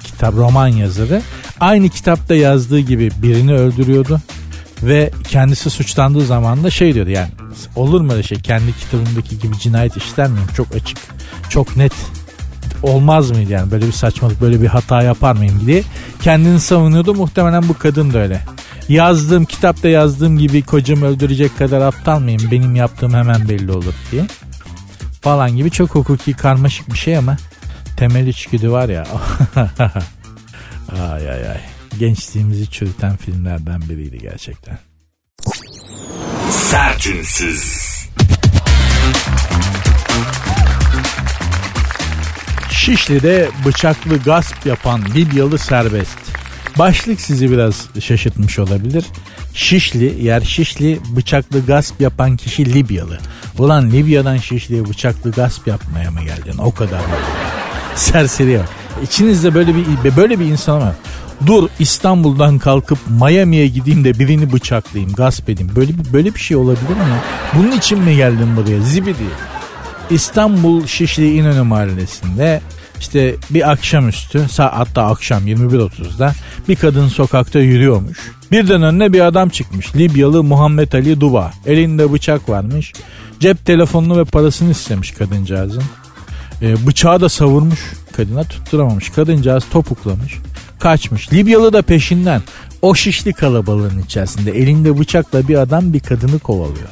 [0.04, 1.22] kitap roman yazarı
[1.60, 4.22] aynı kitapta yazdığı gibi birini öldürüyordu
[4.84, 7.30] ve kendisi suçlandığı zaman da şey diyordu yani
[7.76, 10.98] olur mu öyle şey kendi kitabımdaki gibi cinayet işler miyim çok açık
[11.50, 11.94] çok net
[12.84, 15.84] olmaz mıydı yani böyle bir saçmalık böyle bir hata yapar mıyım diye
[16.22, 18.42] kendini savunuyordu muhtemelen bu kadın da öyle.
[18.90, 24.24] Yazdığım kitapta yazdığım gibi kocamı öldürecek kadar aptal mıyım benim yaptığım hemen belli olur diye
[25.22, 27.38] falan gibi çok hukuki karmaşık bir şey ama
[27.98, 29.08] temel içgüdü var ya
[31.02, 31.62] ay ay ay
[32.00, 34.78] gençliğimizi çürüten filmlerden biriydi gerçekten.
[36.50, 37.94] Sertünsüz.
[42.84, 46.18] Şişli'de bıçaklı gasp yapan Libyalı serbest.
[46.80, 49.06] Başlık sizi biraz şaşırtmış olabilir.
[49.54, 53.20] Şişli, yer Şişli bıçaklı gasp yapan kişi Libyalı.
[53.58, 56.58] Ulan Libya'dan Şişli'ye bıçaklı gasp yapmaya mı geldin?
[56.58, 57.02] O kadar.
[57.96, 58.66] Serseri var.
[59.04, 60.94] İçinizde böyle bir böyle bir insan var.
[61.46, 65.72] Dur İstanbul'dan kalkıp Miami'ye gideyim de birini bıçaklayayım, gasp edeyim.
[65.76, 67.20] Böyle bir böyle bir şey olabilir mi?
[67.54, 68.80] Bunun için mi geldin buraya?
[68.82, 69.53] Zibidi.
[70.10, 72.62] İstanbul Şişli İnönü Mahallesi'nde
[73.00, 76.34] işte bir akşamüstü hatta akşam 21.30'da
[76.68, 78.18] bir kadın sokakta yürüyormuş.
[78.52, 79.96] Birden önüne bir adam çıkmış.
[79.96, 81.52] Libyalı Muhammed Ali Duba.
[81.66, 82.94] Elinde bıçak varmış.
[83.40, 85.84] Cep telefonunu ve parasını istemiş kadıncağızın.
[86.62, 87.80] Ee, bıçağı da savurmuş
[88.12, 89.10] kadına tutturamamış.
[89.10, 90.34] Kadıncağız topuklamış.
[90.80, 91.34] Kaçmış.
[91.34, 92.42] Libyalı da peşinden.
[92.82, 96.90] O şişli kalabalığın içerisinde elinde bıçakla bir adam bir kadını kovalıyor.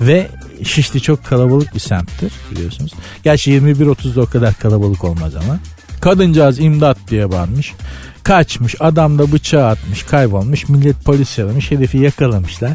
[0.00, 0.28] Ve
[0.64, 2.92] Şişli çok kalabalık bir semttir biliyorsunuz.
[3.24, 5.58] Gerçi 21.30'da o kadar kalabalık olmaz ama.
[6.00, 7.74] Kadıncağız imdat diye bağırmış.
[8.22, 12.72] Kaçmış adam da bıçağı atmış kaybolmuş millet polis aramış herifi yakalamışlar.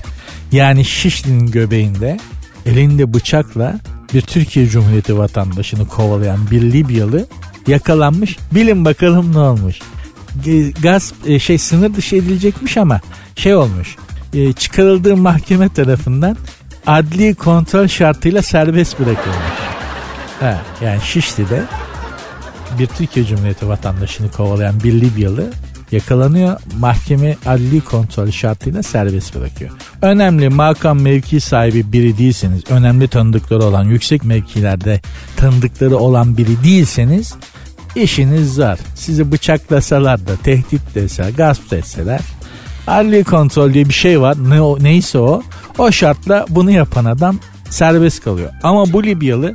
[0.52, 2.18] Yani Şişli'nin göbeğinde
[2.66, 3.80] elinde bıçakla
[4.14, 7.26] bir Türkiye Cumhuriyeti vatandaşını kovalayan bir Libyalı
[7.68, 8.38] yakalanmış.
[8.52, 9.80] Bilin bakalım ne olmuş.
[10.82, 13.02] Gasp e, şey sınır dışı edilecekmiş ama
[13.36, 13.96] şey olmuş.
[14.34, 16.38] E, çıkarıldığı mahkeme tarafından
[16.88, 19.38] adli kontrol şartıyla serbest bırakılmış.
[20.40, 21.64] Ha, yani Şişli'de
[22.80, 25.52] bir Türkiye Cumhuriyeti vatandaşını kovalayan bir Libyalı
[25.92, 26.60] yakalanıyor.
[26.80, 29.72] Mahkeme adli kontrol şartıyla serbest bırakıyor.
[30.02, 35.02] Önemli makam mevki sahibi biri değilseniz, önemli tanıdıkları olan, yüksek mevkilerde
[35.38, 37.36] tanıdıkları olan biri değilseniz
[37.96, 38.78] işiniz zor.
[38.96, 42.22] Sizi bıçaklasalar da, tehdit deseler, gasp etseler
[42.88, 44.38] adli kontrol diye bir şey var.
[44.50, 45.44] Ne neyse o.
[45.78, 48.52] O şartla bunu yapan adam serbest kalıyor.
[48.64, 49.54] Ama bu Libyalı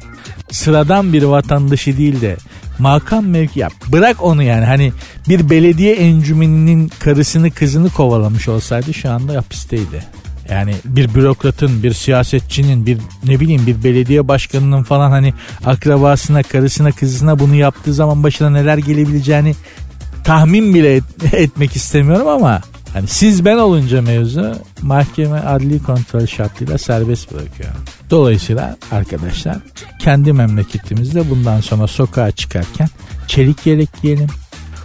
[0.50, 2.36] sıradan bir vatandaşı değil de
[2.78, 3.72] makam mevki yap.
[3.92, 4.92] Bırak onu yani hani
[5.28, 10.04] bir belediye encümeninin karısını kızını kovalamış olsaydı şu anda hapisteydi.
[10.50, 16.92] Yani bir bürokratın, bir siyasetçinin, bir ne bileyim bir belediye başkanının falan hani akrabasına, karısına,
[16.92, 19.54] kızına bunu yaptığı zaman başına neler gelebileceğini
[20.24, 22.60] tahmin bile et, etmek istemiyorum ama
[22.92, 27.70] Hani siz ben olunca mevzu mahkeme adli kontrol şartıyla serbest bırakıyor.
[28.10, 29.56] Dolayısıyla arkadaşlar
[29.98, 32.88] kendi memleketimizde bundan sonra sokağa çıkarken
[33.26, 34.28] çelik yelek giyelim.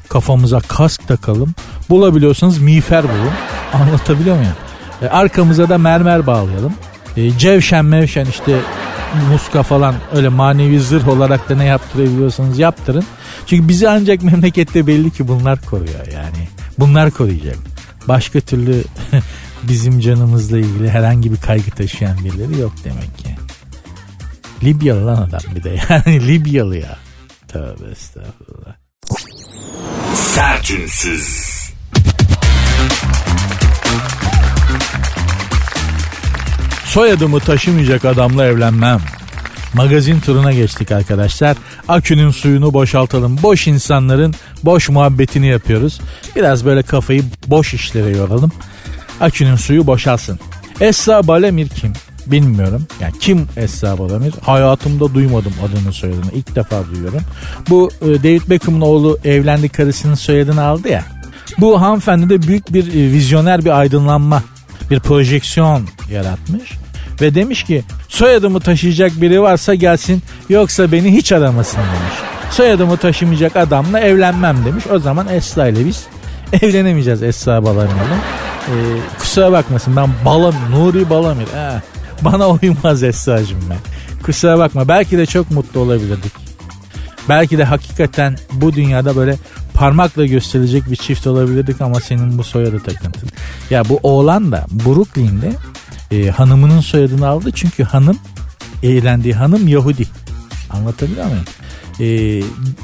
[0.09, 1.53] Kafamıza kask takalım.
[1.89, 3.33] Bulabiliyorsanız miğfer bulun.
[3.73, 4.53] Anlatabiliyor muyum?
[5.01, 6.73] E, arkamıza da mermer bağlayalım.
[7.17, 8.59] E, cevşen mevşen işte
[9.31, 13.03] muska falan öyle manevi zırh olarak da ne yaptırabiliyorsanız yaptırın.
[13.45, 16.47] Çünkü bizi ancak memlekette belli ki bunlar koruyor yani.
[16.79, 17.74] Bunlar koruyacak.
[18.07, 18.83] Başka türlü
[19.63, 23.35] bizim canımızla ilgili herhangi bir kaygı taşıyan birileri yok demek ki.
[24.63, 26.97] Libyalı lan adam bir de yani Libyalı ya.
[27.47, 28.75] Tövbe estağfurullah.
[30.15, 31.55] Sertünsüz.
[36.85, 39.01] Soyadımı taşımayacak adamla evlenmem.
[39.75, 41.57] Magazin turuna geçtik arkadaşlar.
[41.87, 43.43] Akünün suyunu boşaltalım.
[43.43, 44.33] Boş insanların
[44.63, 46.01] boş muhabbetini yapıyoruz.
[46.35, 48.51] Biraz böyle kafayı boş işlere yoralım.
[49.21, 50.39] Akünün suyu boşalsın.
[50.81, 51.93] Esra Balemir kim?
[52.27, 52.87] Bilmiyorum.
[53.01, 54.33] Yani kim Esra Balemir?
[54.41, 56.31] Hayatımda duymadım adını soyadını.
[56.33, 57.21] İlk defa duyuyorum.
[57.69, 61.03] Bu e, David Beckham'ın oğlu evlendi karısının soyadını aldı ya.
[61.57, 64.43] Bu hanımefendi de büyük bir e, vizyoner bir aydınlanma,
[64.91, 66.71] bir projeksiyon yaratmış.
[67.21, 72.19] Ve demiş ki soyadımı taşıyacak biri varsa gelsin yoksa beni hiç aramasın demiş.
[72.51, 74.83] Soyadımı taşımayacak adamla evlenmem demiş.
[74.91, 76.03] O zaman Esra ile biz
[76.61, 78.17] evlenemeyeceğiz Esra Balamir'le.
[78.67, 78.71] Ee,
[79.19, 81.47] kusura bakmasın ben Balam, Nuri Balamir.
[81.55, 81.81] Ee,
[82.21, 83.77] bana uymaz Esra'cığım ben.
[84.23, 86.31] Kusura bakma belki de çok mutlu olabilirdik.
[87.29, 89.35] Belki de hakikaten bu dünyada böyle
[89.73, 93.29] parmakla gösterilecek bir çift olabilirdik ama senin bu soyadı takıntın.
[93.69, 95.51] Ya bu oğlan da Brooklyn'de
[96.11, 98.17] e, hanımının soyadını aldı çünkü hanım
[98.83, 100.07] eğlendiği hanım Yahudi.
[100.69, 101.45] Anlatabiliyor muyum?
[101.99, 102.05] E,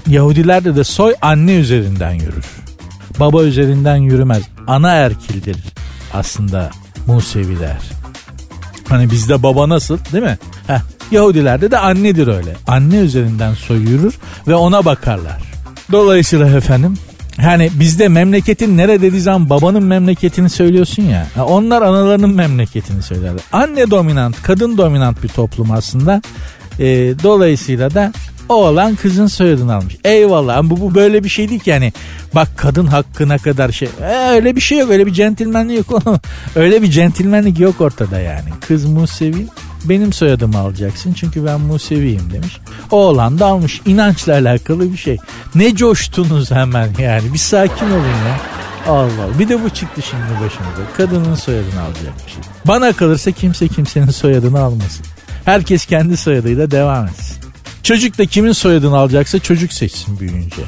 [0.07, 2.45] Yahudilerde de soy anne üzerinden yürür.
[3.19, 4.43] Baba üzerinden yürümez.
[4.67, 5.57] Ana erkildir
[6.13, 6.71] aslında
[7.07, 7.77] Museviler.
[8.89, 10.37] Hani bizde baba nasıl değil mi?
[10.67, 10.79] Heh,
[11.11, 12.55] Yahudilerde de annedir öyle.
[12.67, 15.41] Anne üzerinden soy yürür ve ona bakarlar.
[15.91, 16.97] Dolayısıyla efendim
[17.43, 21.27] Hani bizde memleketin nerede dediği zaman babanın memleketini söylüyorsun ya.
[21.47, 23.41] Onlar analarının memleketini söylerler.
[23.51, 26.21] Anne dominant, kadın dominant bir toplum aslında.
[26.79, 26.85] E,
[27.23, 28.11] dolayısıyla da
[28.51, 29.95] Oğlan kızın soyadını almış.
[30.03, 31.93] Eyvallah bu, bu böyle bir şey değil ki yani.
[32.35, 33.89] Bak kadın hakkına kadar şey.
[34.01, 36.03] E, öyle bir şey yok öyle bir centilmenlik yok.
[36.55, 38.49] öyle bir centilmenlik yok ortada yani.
[38.67, 39.47] Kız Musevi
[39.85, 42.57] benim soyadımı alacaksın çünkü ben Museviyim demiş.
[42.91, 45.17] Oğlan da almış inançla alakalı bir şey.
[45.55, 48.39] Ne coştunuz hemen yani bir sakin olun ya.
[48.87, 50.93] Allah bir de bu çıktı şimdi başımıza.
[50.97, 52.33] Kadının soyadını alacakmış.
[52.65, 55.05] Bana kalırsa kimse kimsenin soyadını almasın.
[55.45, 57.37] Herkes kendi soyadıyla devam etsin.
[57.83, 60.61] Çocuk da kimin soyadını alacaksa çocuk seçsin büyüyünce.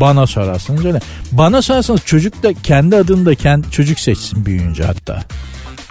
[0.00, 1.00] Bana sorarsanız öyle.
[1.32, 5.22] Bana sorarsanız çocuk da kendi adını da kendi çocuk seçsin büyüyünce hatta.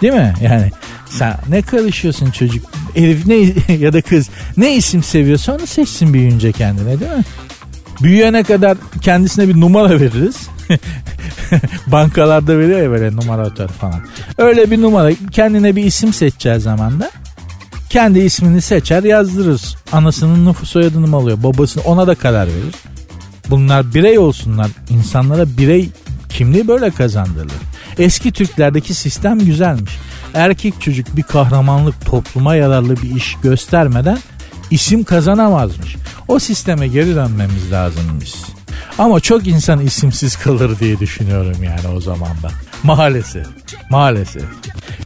[0.02, 0.34] Değil mi?
[0.42, 0.70] Yani
[1.10, 2.70] sen ne karışıyorsun çocuk?
[2.94, 3.34] Herif ne
[3.74, 7.24] ya da kız ne isim seviyorsa onu seçsin büyüyünce kendine değil mi?
[8.02, 10.36] Büyüyene kadar kendisine bir numara veririz.
[11.86, 14.00] Bankalarda veriyor ya böyle numaratör falan.
[14.38, 17.10] Öyle bir numara kendine bir isim seçeceği zaman da
[17.90, 19.76] kendi ismini seçer yazdırırız.
[19.92, 22.74] Anasının nüfus soyadını mı alıyor babasını ona da karar verir.
[23.50, 24.70] Bunlar birey olsunlar.
[24.90, 25.88] İnsanlara birey
[26.28, 27.52] kimliği böyle kazandırılır.
[27.98, 29.92] Eski Türklerdeki sistem güzelmiş.
[30.34, 34.18] Erkek çocuk bir kahramanlık topluma yararlı bir iş göstermeden
[34.70, 35.96] isim kazanamazmış.
[36.28, 38.34] O sisteme geri dönmemiz lazımmış.
[38.98, 42.50] Ama çok insan isimsiz kalır diye düşünüyorum yani o zaman da.
[42.82, 43.46] Maalesef.
[43.90, 44.44] Maalesef.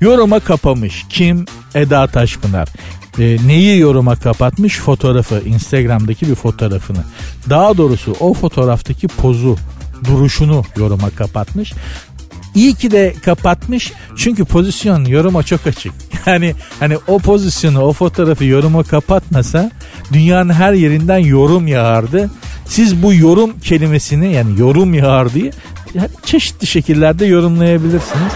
[0.01, 1.05] Yoruma kapamış.
[1.09, 1.45] Kim?
[1.75, 2.69] Eda Taşpınar.
[3.19, 4.79] E, neyi yoruma kapatmış?
[4.79, 5.43] Fotoğrafı.
[5.45, 7.05] Instagram'daki bir fotoğrafını.
[7.51, 9.57] Daha doğrusu o fotoğraftaki pozu
[10.05, 11.73] duruşunu yoruma kapatmış.
[12.55, 15.93] İyi ki de kapatmış çünkü pozisyon yoruma çok açık.
[16.27, 19.71] Yani hani o pozisyonu o fotoğrafı yoruma kapatmasa
[20.13, 22.31] dünyanın her yerinden yorum yağardı.
[22.67, 25.51] Siz bu yorum kelimesini yani yorum yağar diye
[26.25, 28.33] çeşitli şekillerde yorumlayabilirsiniz.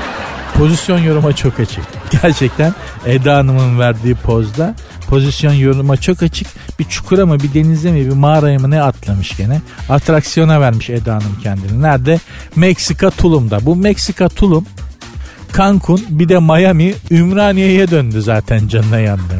[0.54, 1.84] Pozisyon yoruma çok açık.
[2.22, 2.74] Gerçekten
[3.06, 4.74] Eda Hanım'ın verdiği pozda
[5.08, 6.48] pozisyon yoruma çok açık.
[6.78, 9.60] Bir çukura mı bir denize mi bir mağaraya mı ne atlamış gene.
[9.88, 11.82] Atraksiyona vermiş Eda Hanım kendini.
[11.82, 12.20] Nerede?
[12.56, 13.66] Meksika Tulum'da.
[13.66, 14.66] Bu Meksika Tulum
[15.56, 19.34] Cancun bir de Miami Ümraniye'ye döndü zaten canına yandı.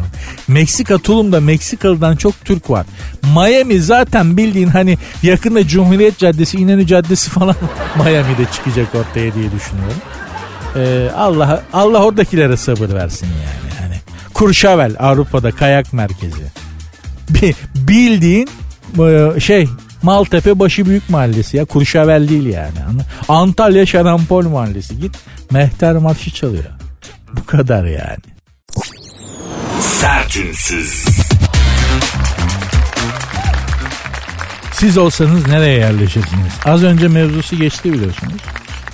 [0.49, 2.87] Meksika Tulum'da Meksikalı'dan çok Türk var.
[3.23, 7.57] Miami zaten bildiğin hani yakında Cumhuriyet Caddesi, İnönü Caddesi falan
[7.97, 10.01] Miami'de çıkacak ortaya diye düşünüyorum.
[10.77, 13.68] Ee, Allah Allah oradakilere sabır versin yani.
[14.39, 16.43] Kurşavel Avrupa'da kayak merkezi.
[17.75, 18.49] Bildiğin
[18.99, 19.69] e, şey
[20.03, 21.65] Maltepe Başı Büyük Mahallesi ya.
[21.65, 22.73] Kurşavel değil yani.
[23.29, 25.01] Antalya Şarampol Mahallesi.
[25.01, 25.19] Git
[25.51, 26.65] Mehter Marşı çalıyor.
[27.37, 28.19] Bu kadar yani.
[29.81, 31.05] Sertünsüz.
[34.73, 36.53] Siz olsanız nereye yerleşirsiniz?
[36.65, 38.43] Az önce mevzusu geçti biliyorsunuz.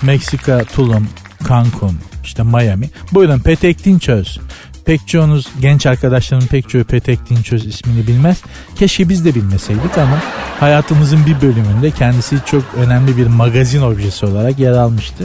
[0.02, 1.08] Meksika, Tulum,
[1.48, 2.90] Cancun, işte Miami.
[3.12, 4.38] Buyurun Petek Dinçöz.
[4.84, 8.42] Pek çoğunuz genç arkadaşlarımın pek çoğu Petek Dinçöz ismini bilmez.
[8.76, 10.18] Keşke biz de bilmeseydik ama
[10.60, 15.24] hayatımızın bir bölümünde kendisi çok önemli bir magazin objesi olarak yer almıştı.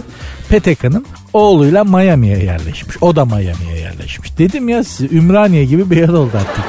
[0.49, 2.97] Petek Hanım oğluyla Miami'ye yerleşmiş.
[3.01, 4.37] O da Miami'ye yerleşmiş.
[4.37, 6.65] Dedim ya size Ümraniye gibi bir yer oldu artık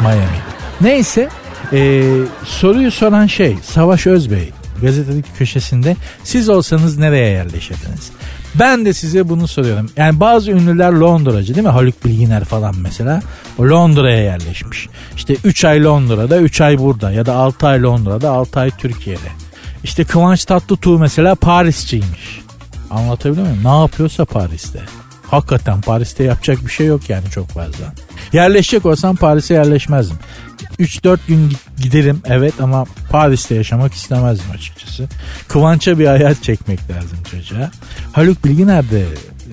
[0.00, 0.38] Miami.
[0.80, 1.28] Neyse
[1.72, 2.02] ee,
[2.44, 4.50] soruyu soran şey Savaş Özbey
[4.82, 8.10] gazetedeki köşesinde siz olsanız nereye yerleşirdiniz?
[8.58, 9.90] Ben de size bunu soruyorum.
[9.96, 11.72] Yani bazı ünlüler Londracı değil mi?
[11.72, 13.22] Haluk Bilginer falan mesela.
[13.58, 14.88] O Londra'ya yerleşmiş.
[15.16, 19.28] İşte 3 ay Londra'da 3 ay burada ya da 6 ay Londra'da 6 ay Türkiye'de.
[19.84, 22.40] İşte Kıvanç Tatlıtuğ mesela Parisçiymiş.
[22.90, 23.64] Anlatabiliyor muyum?
[23.64, 24.80] Ne yapıyorsa Paris'te.
[25.26, 27.92] Hakikaten Paris'te yapacak bir şey yok yani çok fazla.
[28.32, 30.18] Yerleşecek olsam Paris'e yerleşmezdim.
[30.80, 35.08] 3-4 gün giderim evet ama Paris'te yaşamak istemezdim açıkçası.
[35.48, 37.70] Kıvanç'a bir hayat çekmek lazım çocuğa.
[38.12, 39.04] Haluk Bilginer de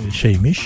[0.07, 0.59] e, şeymiş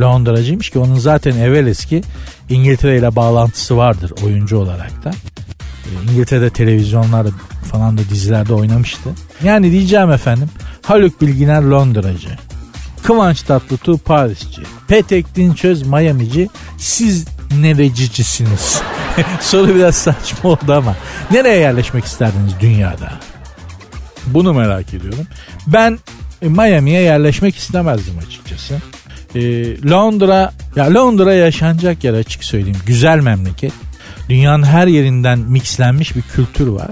[0.00, 2.02] Londracıymış ki onun zaten evvel eski
[2.48, 5.10] İngiltere ile bağlantısı vardır oyuncu olarak da.
[5.84, 7.26] E, İngiltere'de televizyonlar
[7.72, 9.10] falan da dizilerde oynamıştı.
[9.44, 10.48] Yani diyeceğim efendim
[10.82, 12.28] Haluk Bilginer Londracı.
[13.02, 14.62] Kıvanç Tatlıtuğ Parisçi.
[14.88, 16.48] Petek Dinçöz Miami'ci.
[16.78, 17.24] Siz
[17.60, 18.82] nerecicisiniz?
[19.40, 20.96] Soru biraz saçma oldu ama.
[21.30, 23.12] Nereye yerleşmek isterdiniz dünyada?
[24.26, 25.26] Bunu merak ediyorum.
[25.66, 25.98] Ben
[26.42, 28.74] e, Miami'ye yerleşmek istemezdim açıkçası.
[29.34, 29.40] E,
[29.90, 32.78] Londra, ya Londra yaşanacak yer açık söyleyeyim.
[32.86, 33.72] Güzel memleket.
[34.28, 36.90] Dünyanın her yerinden mixlenmiş bir kültür var.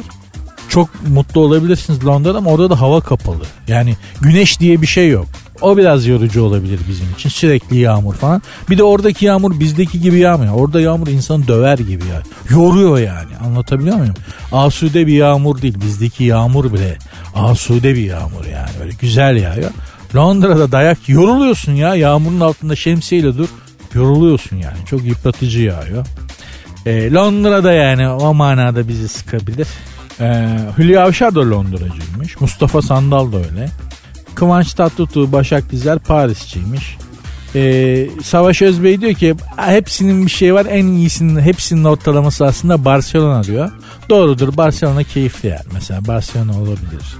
[0.68, 3.44] Çok mutlu olabilirsiniz Londra'da ama orada da hava kapalı.
[3.68, 5.26] Yani güneş diye bir şey yok.
[5.64, 7.28] O biraz yorucu olabilir bizim için.
[7.28, 8.42] Sürekli yağmur falan.
[8.70, 10.54] Bir de oradaki yağmur bizdeki gibi yağmıyor.
[10.54, 12.22] Orada yağmur insanı döver gibi ya.
[12.50, 13.36] Yoruyor yani.
[13.46, 14.14] Anlatabiliyor muyum?
[14.52, 15.74] Asude bir yağmur değil.
[15.80, 16.98] Bizdeki yağmur bile
[17.34, 18.70] asude bir yağmur yani.
[18.80, 19.70] Böyle güzel yağıyor.
[20.14, 21.94] Londra'da dayak yoruluyorsun ya.
[21.94, 23.48] Yağmurun altında şemsiyeyle dur.
[23.94, 24.76] Yoruluyorsun yani.
[24.86, 26.06] Çok yıpratıcı yağıyor.
[26.86, 29.66] E, Londra'da yani o manada bizi sıkabilir.
[30.20, 32.40] E, Hülya Avşar da Londracıymış.
[32.40, 33.68] Mustafa Sandal da öyle.
[34.34, 36.96] Kıvanç Tatlıtuğ, Başak Dizer Parisçiymiş.
[37.54, 43.44] Ee, Savaş Özbey diyor ki hepsinin bir şey var en iyisinin hepsinin ortalaması aslında Barcelona
[43.44, 43.70] diyor.
[44.08, 47.16] Doğrudur Barcelona keyifli yer mesela Barcelona olabilir.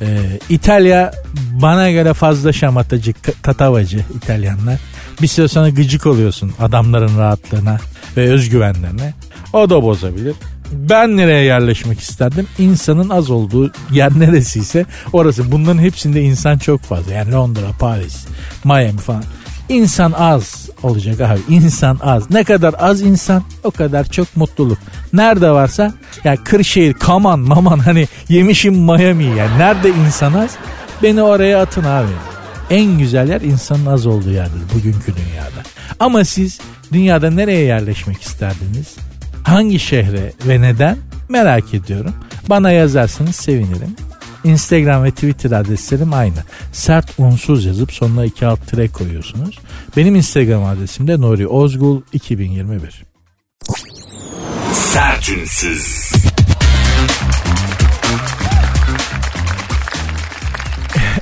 [0.00, 1.12] Ee, İtalya
[1.52, 4.78] bana göre fazla şamatacı tatavacı İtalyanlar.
[5.22, 7.78] Bir süre sonra gıcık oluyorsun adamların rahatlığına
[8.16, 9.14] ve özgüvenlerine.
[9.52, 10.34] O da bozabilir.
[10.72, 12.46] Ben nereye yerleşmek isterdim?
[12.58, 15.52] İnsanın az olduğu yer neresiyse orası.
[15.52, 17.12] Bunların hepsinde insan çok fazla.
[17.12, 18.26] Yani Londra, Paris,
[18.64, 19.24] Miami falan.
[19.68, 21.40] İnsan az olacak abi.
[21.48, 22.30] İnsan az.
[22.30, 24.78] Ne kadar az insan o kadar çok mutluluk.
[25.12, 29.58] Nerede varsa yani Kırşehir, Kaman, Maman hani yemişim Miami yani.
[29.58, 30.50] Nerede insan az
[31.02, 32.08] beni oraya atın abi.
[32.70, 35.62] En güzel yer insanın az olduğu yerdir bugünkü dünyada.
[36.00, 36.60] Ama siz
[36.92, 39.05] dünyada nereye yerleşmek isterdiniz?
[39.46, 40.98] Hangi şehre ve neden?
[41.28, 42.14] Merak ediyorum.
[42.48, 43.96] Bana yazarsanız sevinirim.
[44.44, 46.44] Instagram ve Twitter adreslerim aynı.
[46.72, 49.58] Sert unsuz yazıp sonuna iki alt tire koyuyorsunuz.
[49.96, 53.04] Benim Instagram adresim de Nuri Ozgul 2021.
[54.72, 56.12] Sertünsüz.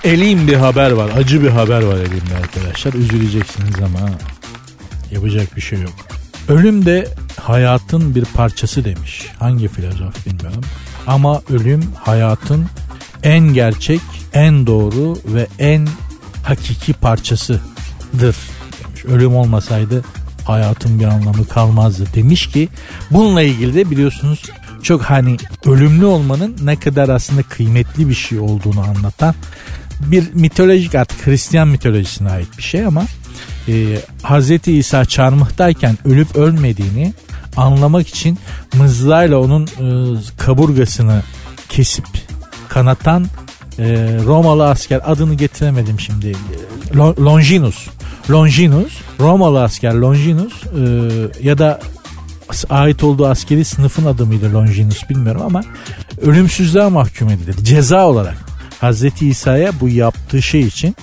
[0.04, 1.10] Eleyim bir haber var.
[1.16, 2.92] Acı bir haber var elimde arkadaşlar.
[2.92, 4.10] Üzüleceksiniz ama
[5.10, 6.13] yapacak bir şey yok.
[6.48, 7.08] Ölüm de
[7.40, 9.26] hayatın bir parçası demiş.
[9.38, 10.64] Hangi filozof bilmiyorum.
[11.06, 12.66] Ama ölüm hayatın
[13.22, 14.00] en gerçek,
[14.32, 15.88] en doğru ve en
[16.42, 18.36] hakiki parçasıdır
[18.84, 19.04] demiş.
[19.04, 20.04] Ölüm olmasaydı
[20.44, 22.68] hayatın bir anlamı kalmazdı demiş ki
[23.10, 24.42] bununla ilgili de biliyorsunuz
[24.82, 29.34] çok hani ölümlü olmanın ne kadar aslında kıymetli bir şey olduğunu anlatan
[30.00, 33.04] bir mitolojik artık Hristiyan mitolojisine ait bir şey ama
[33.68, 34.68] e, Hz.
[34.68, 37.14] İsa çarmıhtayken ölüp ölmediğini
[37.56, 38.38] anlamak için
[38.76, 39.86] mızrayla onun e,
[40.38, 41.22] kaburgasını
[41.68, 42.06] kesip
[42.68, 43.26] kanatan
[43.78, 43.84] e,
[44.24, 46.32] Romalı asker adını getiremedim şimdi.
[46.96, 47.88] Longinus.
[48.30, 50.80] Longinus, Romalı asker Longinus e,
[51.42, 51.80] ya da
[52.70, 55.62] ait olduğu askeri sınıfın adı mıydı Longinus bilmiyorum ama
[56.22, 57.56] ölümsüzlüğe mahkum edilir.
[57.64, 58.36] Ceza olarak
[58.82, 59.22] Hz.
[59.22, 60.96] İsa'ya bu yaptığı şey için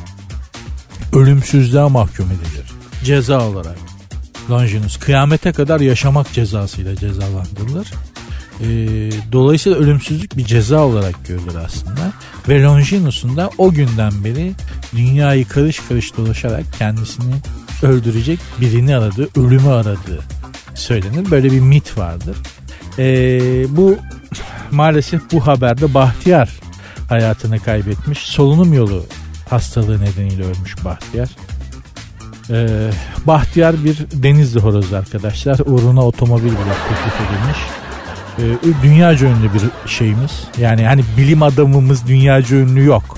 [1.13, 2.71] ölümsüzlüğe mahkum edilir.
[3.04, 3.78] Ceza olarak.
[4.50, 7.88] Longinus kıyamete kadar yaşamak cezasıyla cezalandırılır.
[8.62, 8.67] E,
[9.32, 12.13] dolayısıyla ölümsüzlük bir ceza olarak görülür aslında.
[12.50, 14.54] Ve Longinus'un da o günden beri
[14.95, 17.34] dünyayı karış karış dolaşarak kendisini
[17.84, 20.19] öldürecek birini aradığı, ölümü aradığı
[20.76, 21.32] söylenir.
[21.32, 22.38] Böyle bir mit vardır.
[22.97, 23.06] E,
[23.78, 23.97] bu
[24.71, 26.50] maalesef bu haberde Bahtiyar
[27.10, 28.19] hayatını kaybetmiş.
[28.19, 29.06] Solunum yolu
[29.52, 31.30] hastalığı nedeniyle ölmüş Bahtiyar.
[32.50, 32.90] Ee,
[33.28, 35.60] Bahtiyar bir denizli horoz arkadaşlar.
[35.66, 37.58] Uğruna otomobil bile teklif edilmiş
[38.40, 38.44] e,
[38.84, 40.32] dünyaca ünlü bir şeyimiz.
[40.58, 43.18] Yani hani bilim adamımız dünyaca ünlü yok.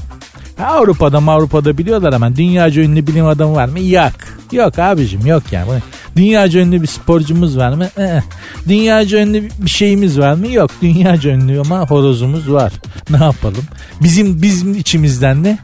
[0.59, 3.79] Avrupa'da Avrupa'da biliyorlar hemen dünyaca ünlü bilim adamı var mı?
[3.79, 4.13] Yok.
[4.51, 5.69] Yok abicim yok yani.
[6.15, 7.87] Dünyaca ünlü bir sporcumuz var mı?
[7.97, 8.21] Ee,
[8.67, 10.47] dünyaca ünlü bir şeyimiz var mı?
[10.47, 10.71] Yok.
[10.81, 12.73] Dünyaca ünlü ama horozumuz var.
[13.09, 13.63] Ne yapalım?
[14.01, 15.57] Bizim bizim içimizden ne?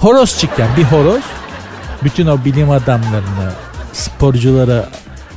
[0.00, 1.22] Horoz çıkan bir horoz
[2.04, 3.52] bütün o bilim adamlarını,
[3.92, 4.88] sporculara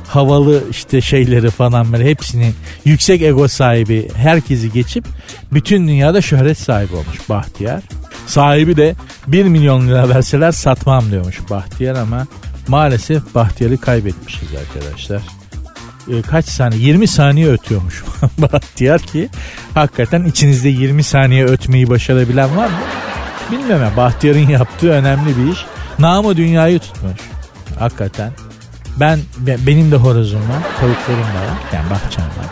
[0.08, 2.52] havalı işte şeyleri falan böyle hepsini
[2.84, 5.04] yüksek ego sahibi herkesi geçip
[5.52, 7.82] bütün dünyada şöhret sahibi olmuş Bahtiyar.
[8.26, 8.94] Sahibi de
[9.26, 12.26] 1 milyon lira verseler satmam diyormuş Bahtiyar ama
[12.68, 15.22] maalesef Bahtiyar'ı kaybetmişiz arkadaşlar.
[16.08, 18.04] E, kaç saniye 20 saniye ötüyormuş
[18.38, 19.28] Bahtiyar ki
[19.74, 22.78] hakikaten içinizde 20 saniye ötmeyi başarabilen var mı?
[23.50, 25.58] Bilmiyorum ya Bahtiyar'ın yaptığı önemli bir iş.
[25.98, 27.20] Namı dünyayı tutmuş.
[27.78, 28.32] Hakikaten
[29.00, 30.62] ben benim de horozum var.
[30.80, 31.48] Tavuklarım var.
[31.72, 32.46] Yani bahçem var.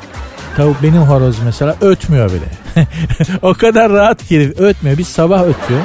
[0.57, 2.85] Tavuk benim horoz mesela ötmüyor bile.
[3.43, 4.99] o kadar rahat ki ötmüyor.
[4.99, 5.81] Bir sabah ötüyor.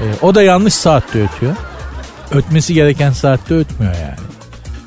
[0.00, 1.52] Ee, o da yanlış saatte ötüyor.
[2.30, 4.30] Ötmesi gereken saatte ötmüyor yani.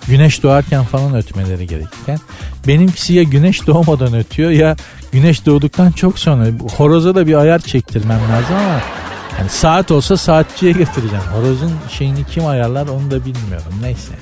[0.07, 2.19] Güneş doğarken falan ötmeleri gerekirken.
[2.67, 4.75] Benimkisi ya güneş doğmadan ötüyor ya
[5.13, 6.45] güneş doğduktan çok sonra.
[6.77, 8.79] Horoza da bir ayar çektirmem lazım ama
[9.39, 11.23] yani saat olsa saatçiye getireceğim.
[11.33, 13.73] Horozun şeyini kim ayarlar onu da bilmiyorum.
[13.81, 14.13] Neyse.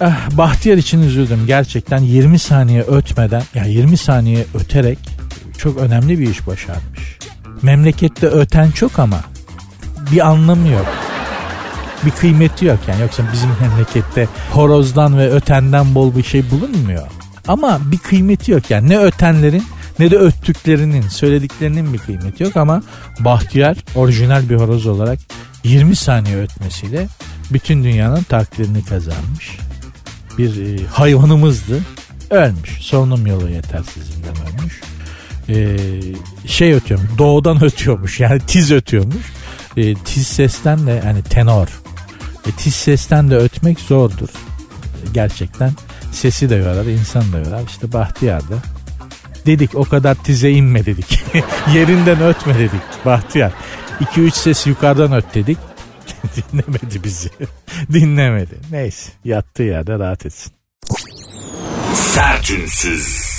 [0.00, 1.44] Ah, Bahtiyar için üzüldüm.
[1.46, 4.98] Gerçekten 20 saniye ötmeden, ya yani 20 saniye öterek
[5.58, 7.18] çok önemli bir iş başarmış.
[7.62, 9.20] Memlekette öten çok ama
[10.12, 10.86] bir anlamı yok.
[12.06, 13.00] Bir kıymeti yok yani.
[13.00, 17.06] Yoksa bizim memlekette horozdan ve ötenden bol bir şey bulunmuyor.
[17.48, 18.88] Ama bir kıymeti yok yani.
[18.88, 19.64] Ne ötenlerin
[19.98, 22.82] ne de öttüklerinin, söylediklerinin bir kıymeti yok ama
[23.20, 25.18] Bahtiyar orijinal bir horoz olarak
[25.64, 27.08] 20 saniye ötmesiyle
[27.52, 29.58] bütün dünyanın takdirini kazanmış
[30.38, 31.80] bir e, hayvanımızdı.
[32.30, 32.70] Ölmüş.
[32.80, 34.80] Solunum yolu yetersizliğinden ölmüş.
[35.48, 35.78] Ee,
[36.46, 37.10] şey ötüyormuş.
[37.18, 38.20] Doğudan ötüyormuş.
[38.20, 39.32] Yani tiz ötüyormuş.
[39.76, 41.68] Ee, tiz sesten de hani tenor.
[42.46, 44.28] E, tiz sesten de ötmek zordur.
[45.14, 45.72] Gerçekten
[46.12, 47.62] sesi de yorar, insan da yorar.
[47.68, 48.54] İşte Bahtiyar da
[49.46, 51.24] dedik o kadar tize inme dedik.
[51.74, 53.52] Yerinden ötme dedik Bahtiyar.
[54.00, 55.58] 2-3 ses yukarıdan öt dedik.
[56.52, 57.30] Dinlemedi bizi.
[57.92, 58.54] Dinlemedi.
[58.70, 60.52] Neyse yattığı yerde rahat etsin.
[61.94, 63.32] Sertünsüz.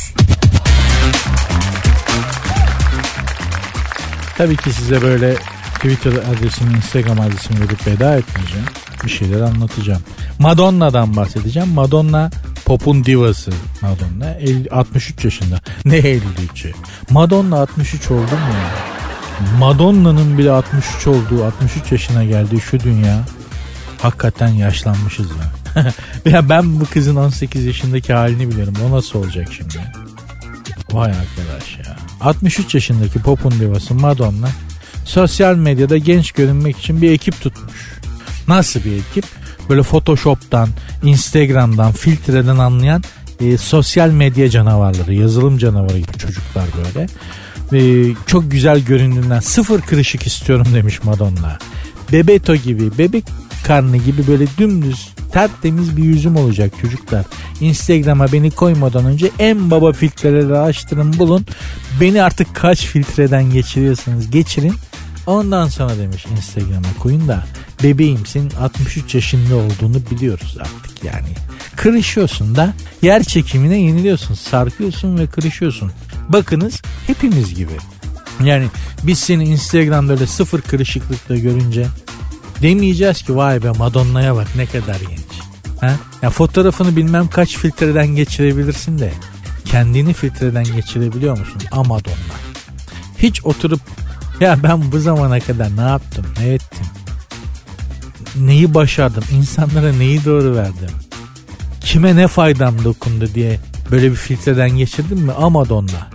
[4.38, 5.36] Tabii ki size böyle
[5.76, 8.66] Twitter adresimi, Instagram adresimi verip veda etmeyeceğim.
[9.04, 10.02] Bir şeyler anlatacağım.
[10.40, 11.70] Madonna'dan bahsedeceğim.
[11.70, 12.32] Madonna
[12.66, 13.52] popun divası
[13.82, 14.34] Madonna.
[14.34, 15.60] 50, 63 yaşında.
[15.86, 16.74] Ne 53'ü?
[17.10, 18.54] Madonna 63 oldu mu?
[19.60, 23.26] Madonna'nın bile 63 olduğu, 63 yaşına geldiği şu dünya
[24.02, 25.94] hakikaten yaşlanmışız ya.
[26.32, 28.74] ya ben bu kızın 18 yaşındaki halini biliyorum.
[28.88, 29.78] O nasıl olacak şimdi?
[30.92, 31.96] Vay arkadaş ya.
[32.22, 34.50] 63 yaşındaki popun divası Madonna
[35.06, 37.94] sosyal medyada genç görünmek için bir ekip tutmuş.
[38.48, 39.26] Nasıl bir ekip?
[39.70, 40.70] Böyle Photoshop'tan,
[41.04, 43.04] Instagram'dan, filtreden anlayan
[43.40, 47.08] e, sosyal medya canavarları, yazılım canavarı gibi çocuklar böyle.
[47.74, 51.58] E, çok güzel göründüğünden sıfır kırışık istiyorum demiş Madonna.
[52.12, 53.24] Bebeto gibi, bebek
[53.68, 57.26] karnı gibi böyle dümdüz tertemiz bir yüzüm olacak çocuklar.
[57.62, 61.46] Instagram'a beni koymadan önce en baba filtreleri açtırın bulun.
[62.02, 64.74] Beni artık kaç filtreden geçiriyorsanız geçirin.
[65.28, 67.46] Ondan sonra demiş Instagram'a koyun da
[67.84, 71.30] bebeğim senin 63 yaşında olduğunu biliyoruz artık yani.
[71.76, 74.34] Kırışıyorsun da yer çekimine yeniliyorsun.
[74.34, 75.92] Sarkıyorsun ve kırışıyorsun.
[76.30, 77.74] Bakınız hepimiz gibi.
[78.44, 78.68] Yani
[79.04, 81.88] biz seni Instagram'da öyle sıfır kırışıklıkla görünce
[82.62, 85.44] demeyeceğiz ki vay be Madonna'ya bak ne kadar genç.
[85.82, 85.96] Ha?
[86.22, 89.14] Ya fotoğrafını bilmem kaç filtreden geçirebilirsin de
[89.66, 91.62] kendini filtreden geçirebiliyor musun?
[91.72, 92.36] A Madonna.
[93.18, 93.82] Hiç oturup
[94.40, 96.86] ya ben bu zamana kadar ne yaptım, ne ettim?
[98.36, 100.90] Neyi başardım, insanlara neyi doğru verdim?
[101.82, 103.60] Kime ne faydam dokundu diye
[103.92, 105.32] böyle bir filtreden geçirdim mi?
[105.32, 106.10] A Madonna.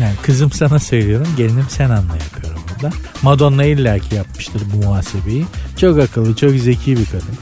[0.00, 2.96] Yani kızım sana söylüyorum, gelinim sen anla yapıyorum burada.
[3.22, 5.44] Madonna illaki yapmıştır bu muhasebeyi.
[5.76, 7.38] Çok akıllı, çok zeki bir kadın.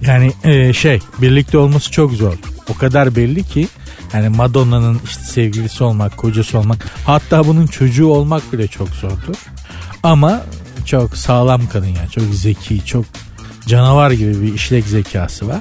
[0.00, 2.34] Yani e, şey, birlikte olması çok zor.
[2.70, 3.68] O kadar belli ki
[4.14, 9.36] yani Madonna'nın işte sevgilisi olmak, kocası olmak, hatta bunun çocuğu olmak bile çok zordur.
[10.02, 10.42] Ama
[10.86, 13.04] çok sağlam kadın yani, çok zeki, çok
[13.66, 15.60] canavar gibi bir işlek zekası var.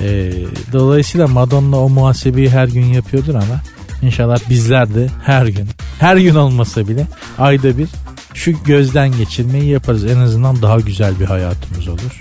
[0.00, 0.32] Ee,
[0.72, 3.60] dolayısıyla Madonna o muhasebeyi her gün yapıyordur ama
[4.02, 5.68] inşallah bizler de her gün,
[5.98, 7.06] her gün olmasa bile
[7.38, 7.88] ayda bir
[8.34, 10.04] şu gözden geçirmeyi yaparız.
[10.04, 12.20] En azından daha güzel bir hayatımız olur.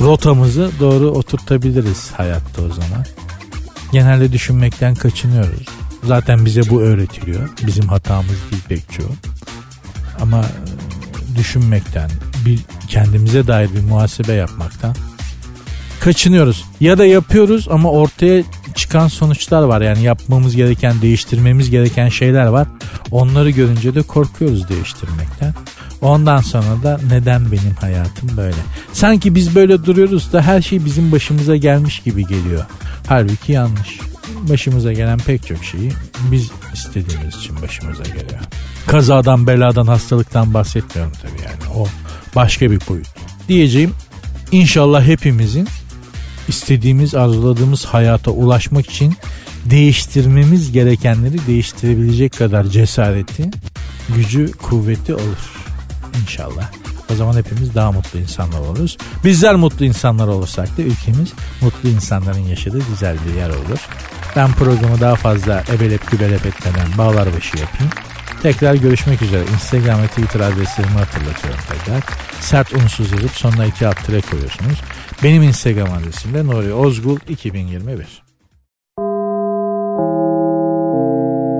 [0.00, 3.06] Rotamızı doğru oturtabiliriz hayatta o zaman
[3.92, 5.66] genelde düşünmekten kaçınıyoruz.
[6.04, 7.48] Zaten bize bu öğretiliyor.
[7.66, 9.12] Bizim hatamız değil pek çoğu.
[10.20, 12.10] Ama e, düşünmekten,
[12.46, 12.58] bir
[12.88, 14.94] kendimize dair bir muhasebe yapmaktan
[16.00, 16.64] kaçınıyoruz.
[16.80, 18.42] Ya da yapıyoruz ama ortaya
[18.74, 19.80] çıkan sonuçlar var.
[19.80, 22.68] Yani yapmamız gereken, değiştirmemiz gereken şeyler var.
[23.10, 25.54] Onları görünce de korkuyoruz değiştirmekten.
[26.00, 28.56] Ondan sonra da neden benim hayatım böyle?
[28.92, 32.64] Sanki biz böyle duruyoruz da her şey bizim başımıza gelmiş gibi geliyor.
[33.06, 33.98] Halbuki yanlış.
[34.48, 35.92] Başımıza gelen pek çok şeyi
[36.30, 38.40] biz istediğimiz için başımıza geliyor.
[38.86, 41.78] Kazadan, beladan, hastalıktan bahsetmiyorum tabii yani.
[41.78, 41.86] O
[42.36, 43.06] başka bir boyut.
[43.48, 43.92] Diyeceğim
[44.52, 45.68] inşallah hepimizin
[46.48, 49.16] istediğimiz, arzuladığımız hayata ulaşmak için
[49.64, 53.50] değiştirmemiz gerekenleri değiştirebilecek kadar cesareti,
[54.16, 55.66] gücü, kuvveti olur.
[56.22, 56.85] İnşallah.
[57.12, 58.98] O zaman hepimiz daha mutlu insanlar oluruz.
[59.24, 63.88] Bizler mutlu insanlar olursak da ülkemiz mutlu insanların yaşadığı güzel bir yer olur.
[64.36, 67.92] Ben programı daha fazla ebelep gübelep etmeden bağlar başı yapayım.
[68.42, 69.42] Tekrar görüşmek üzere.
[69.54, 72.02] Instagram ve Twitter adreslerimi hatırlatıyorum tekrar.
[72.40, 74.80] Sert unsuz yazıp sonuna iki alt tire koyuyorsunuz.
[75.22, 78.22] Benim Instagram adresim de Nuri Ozgul 2021.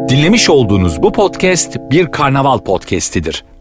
[0.09, 3.45] Dinlemiş olduğunuz bu podcast bir karnaval podcastidir.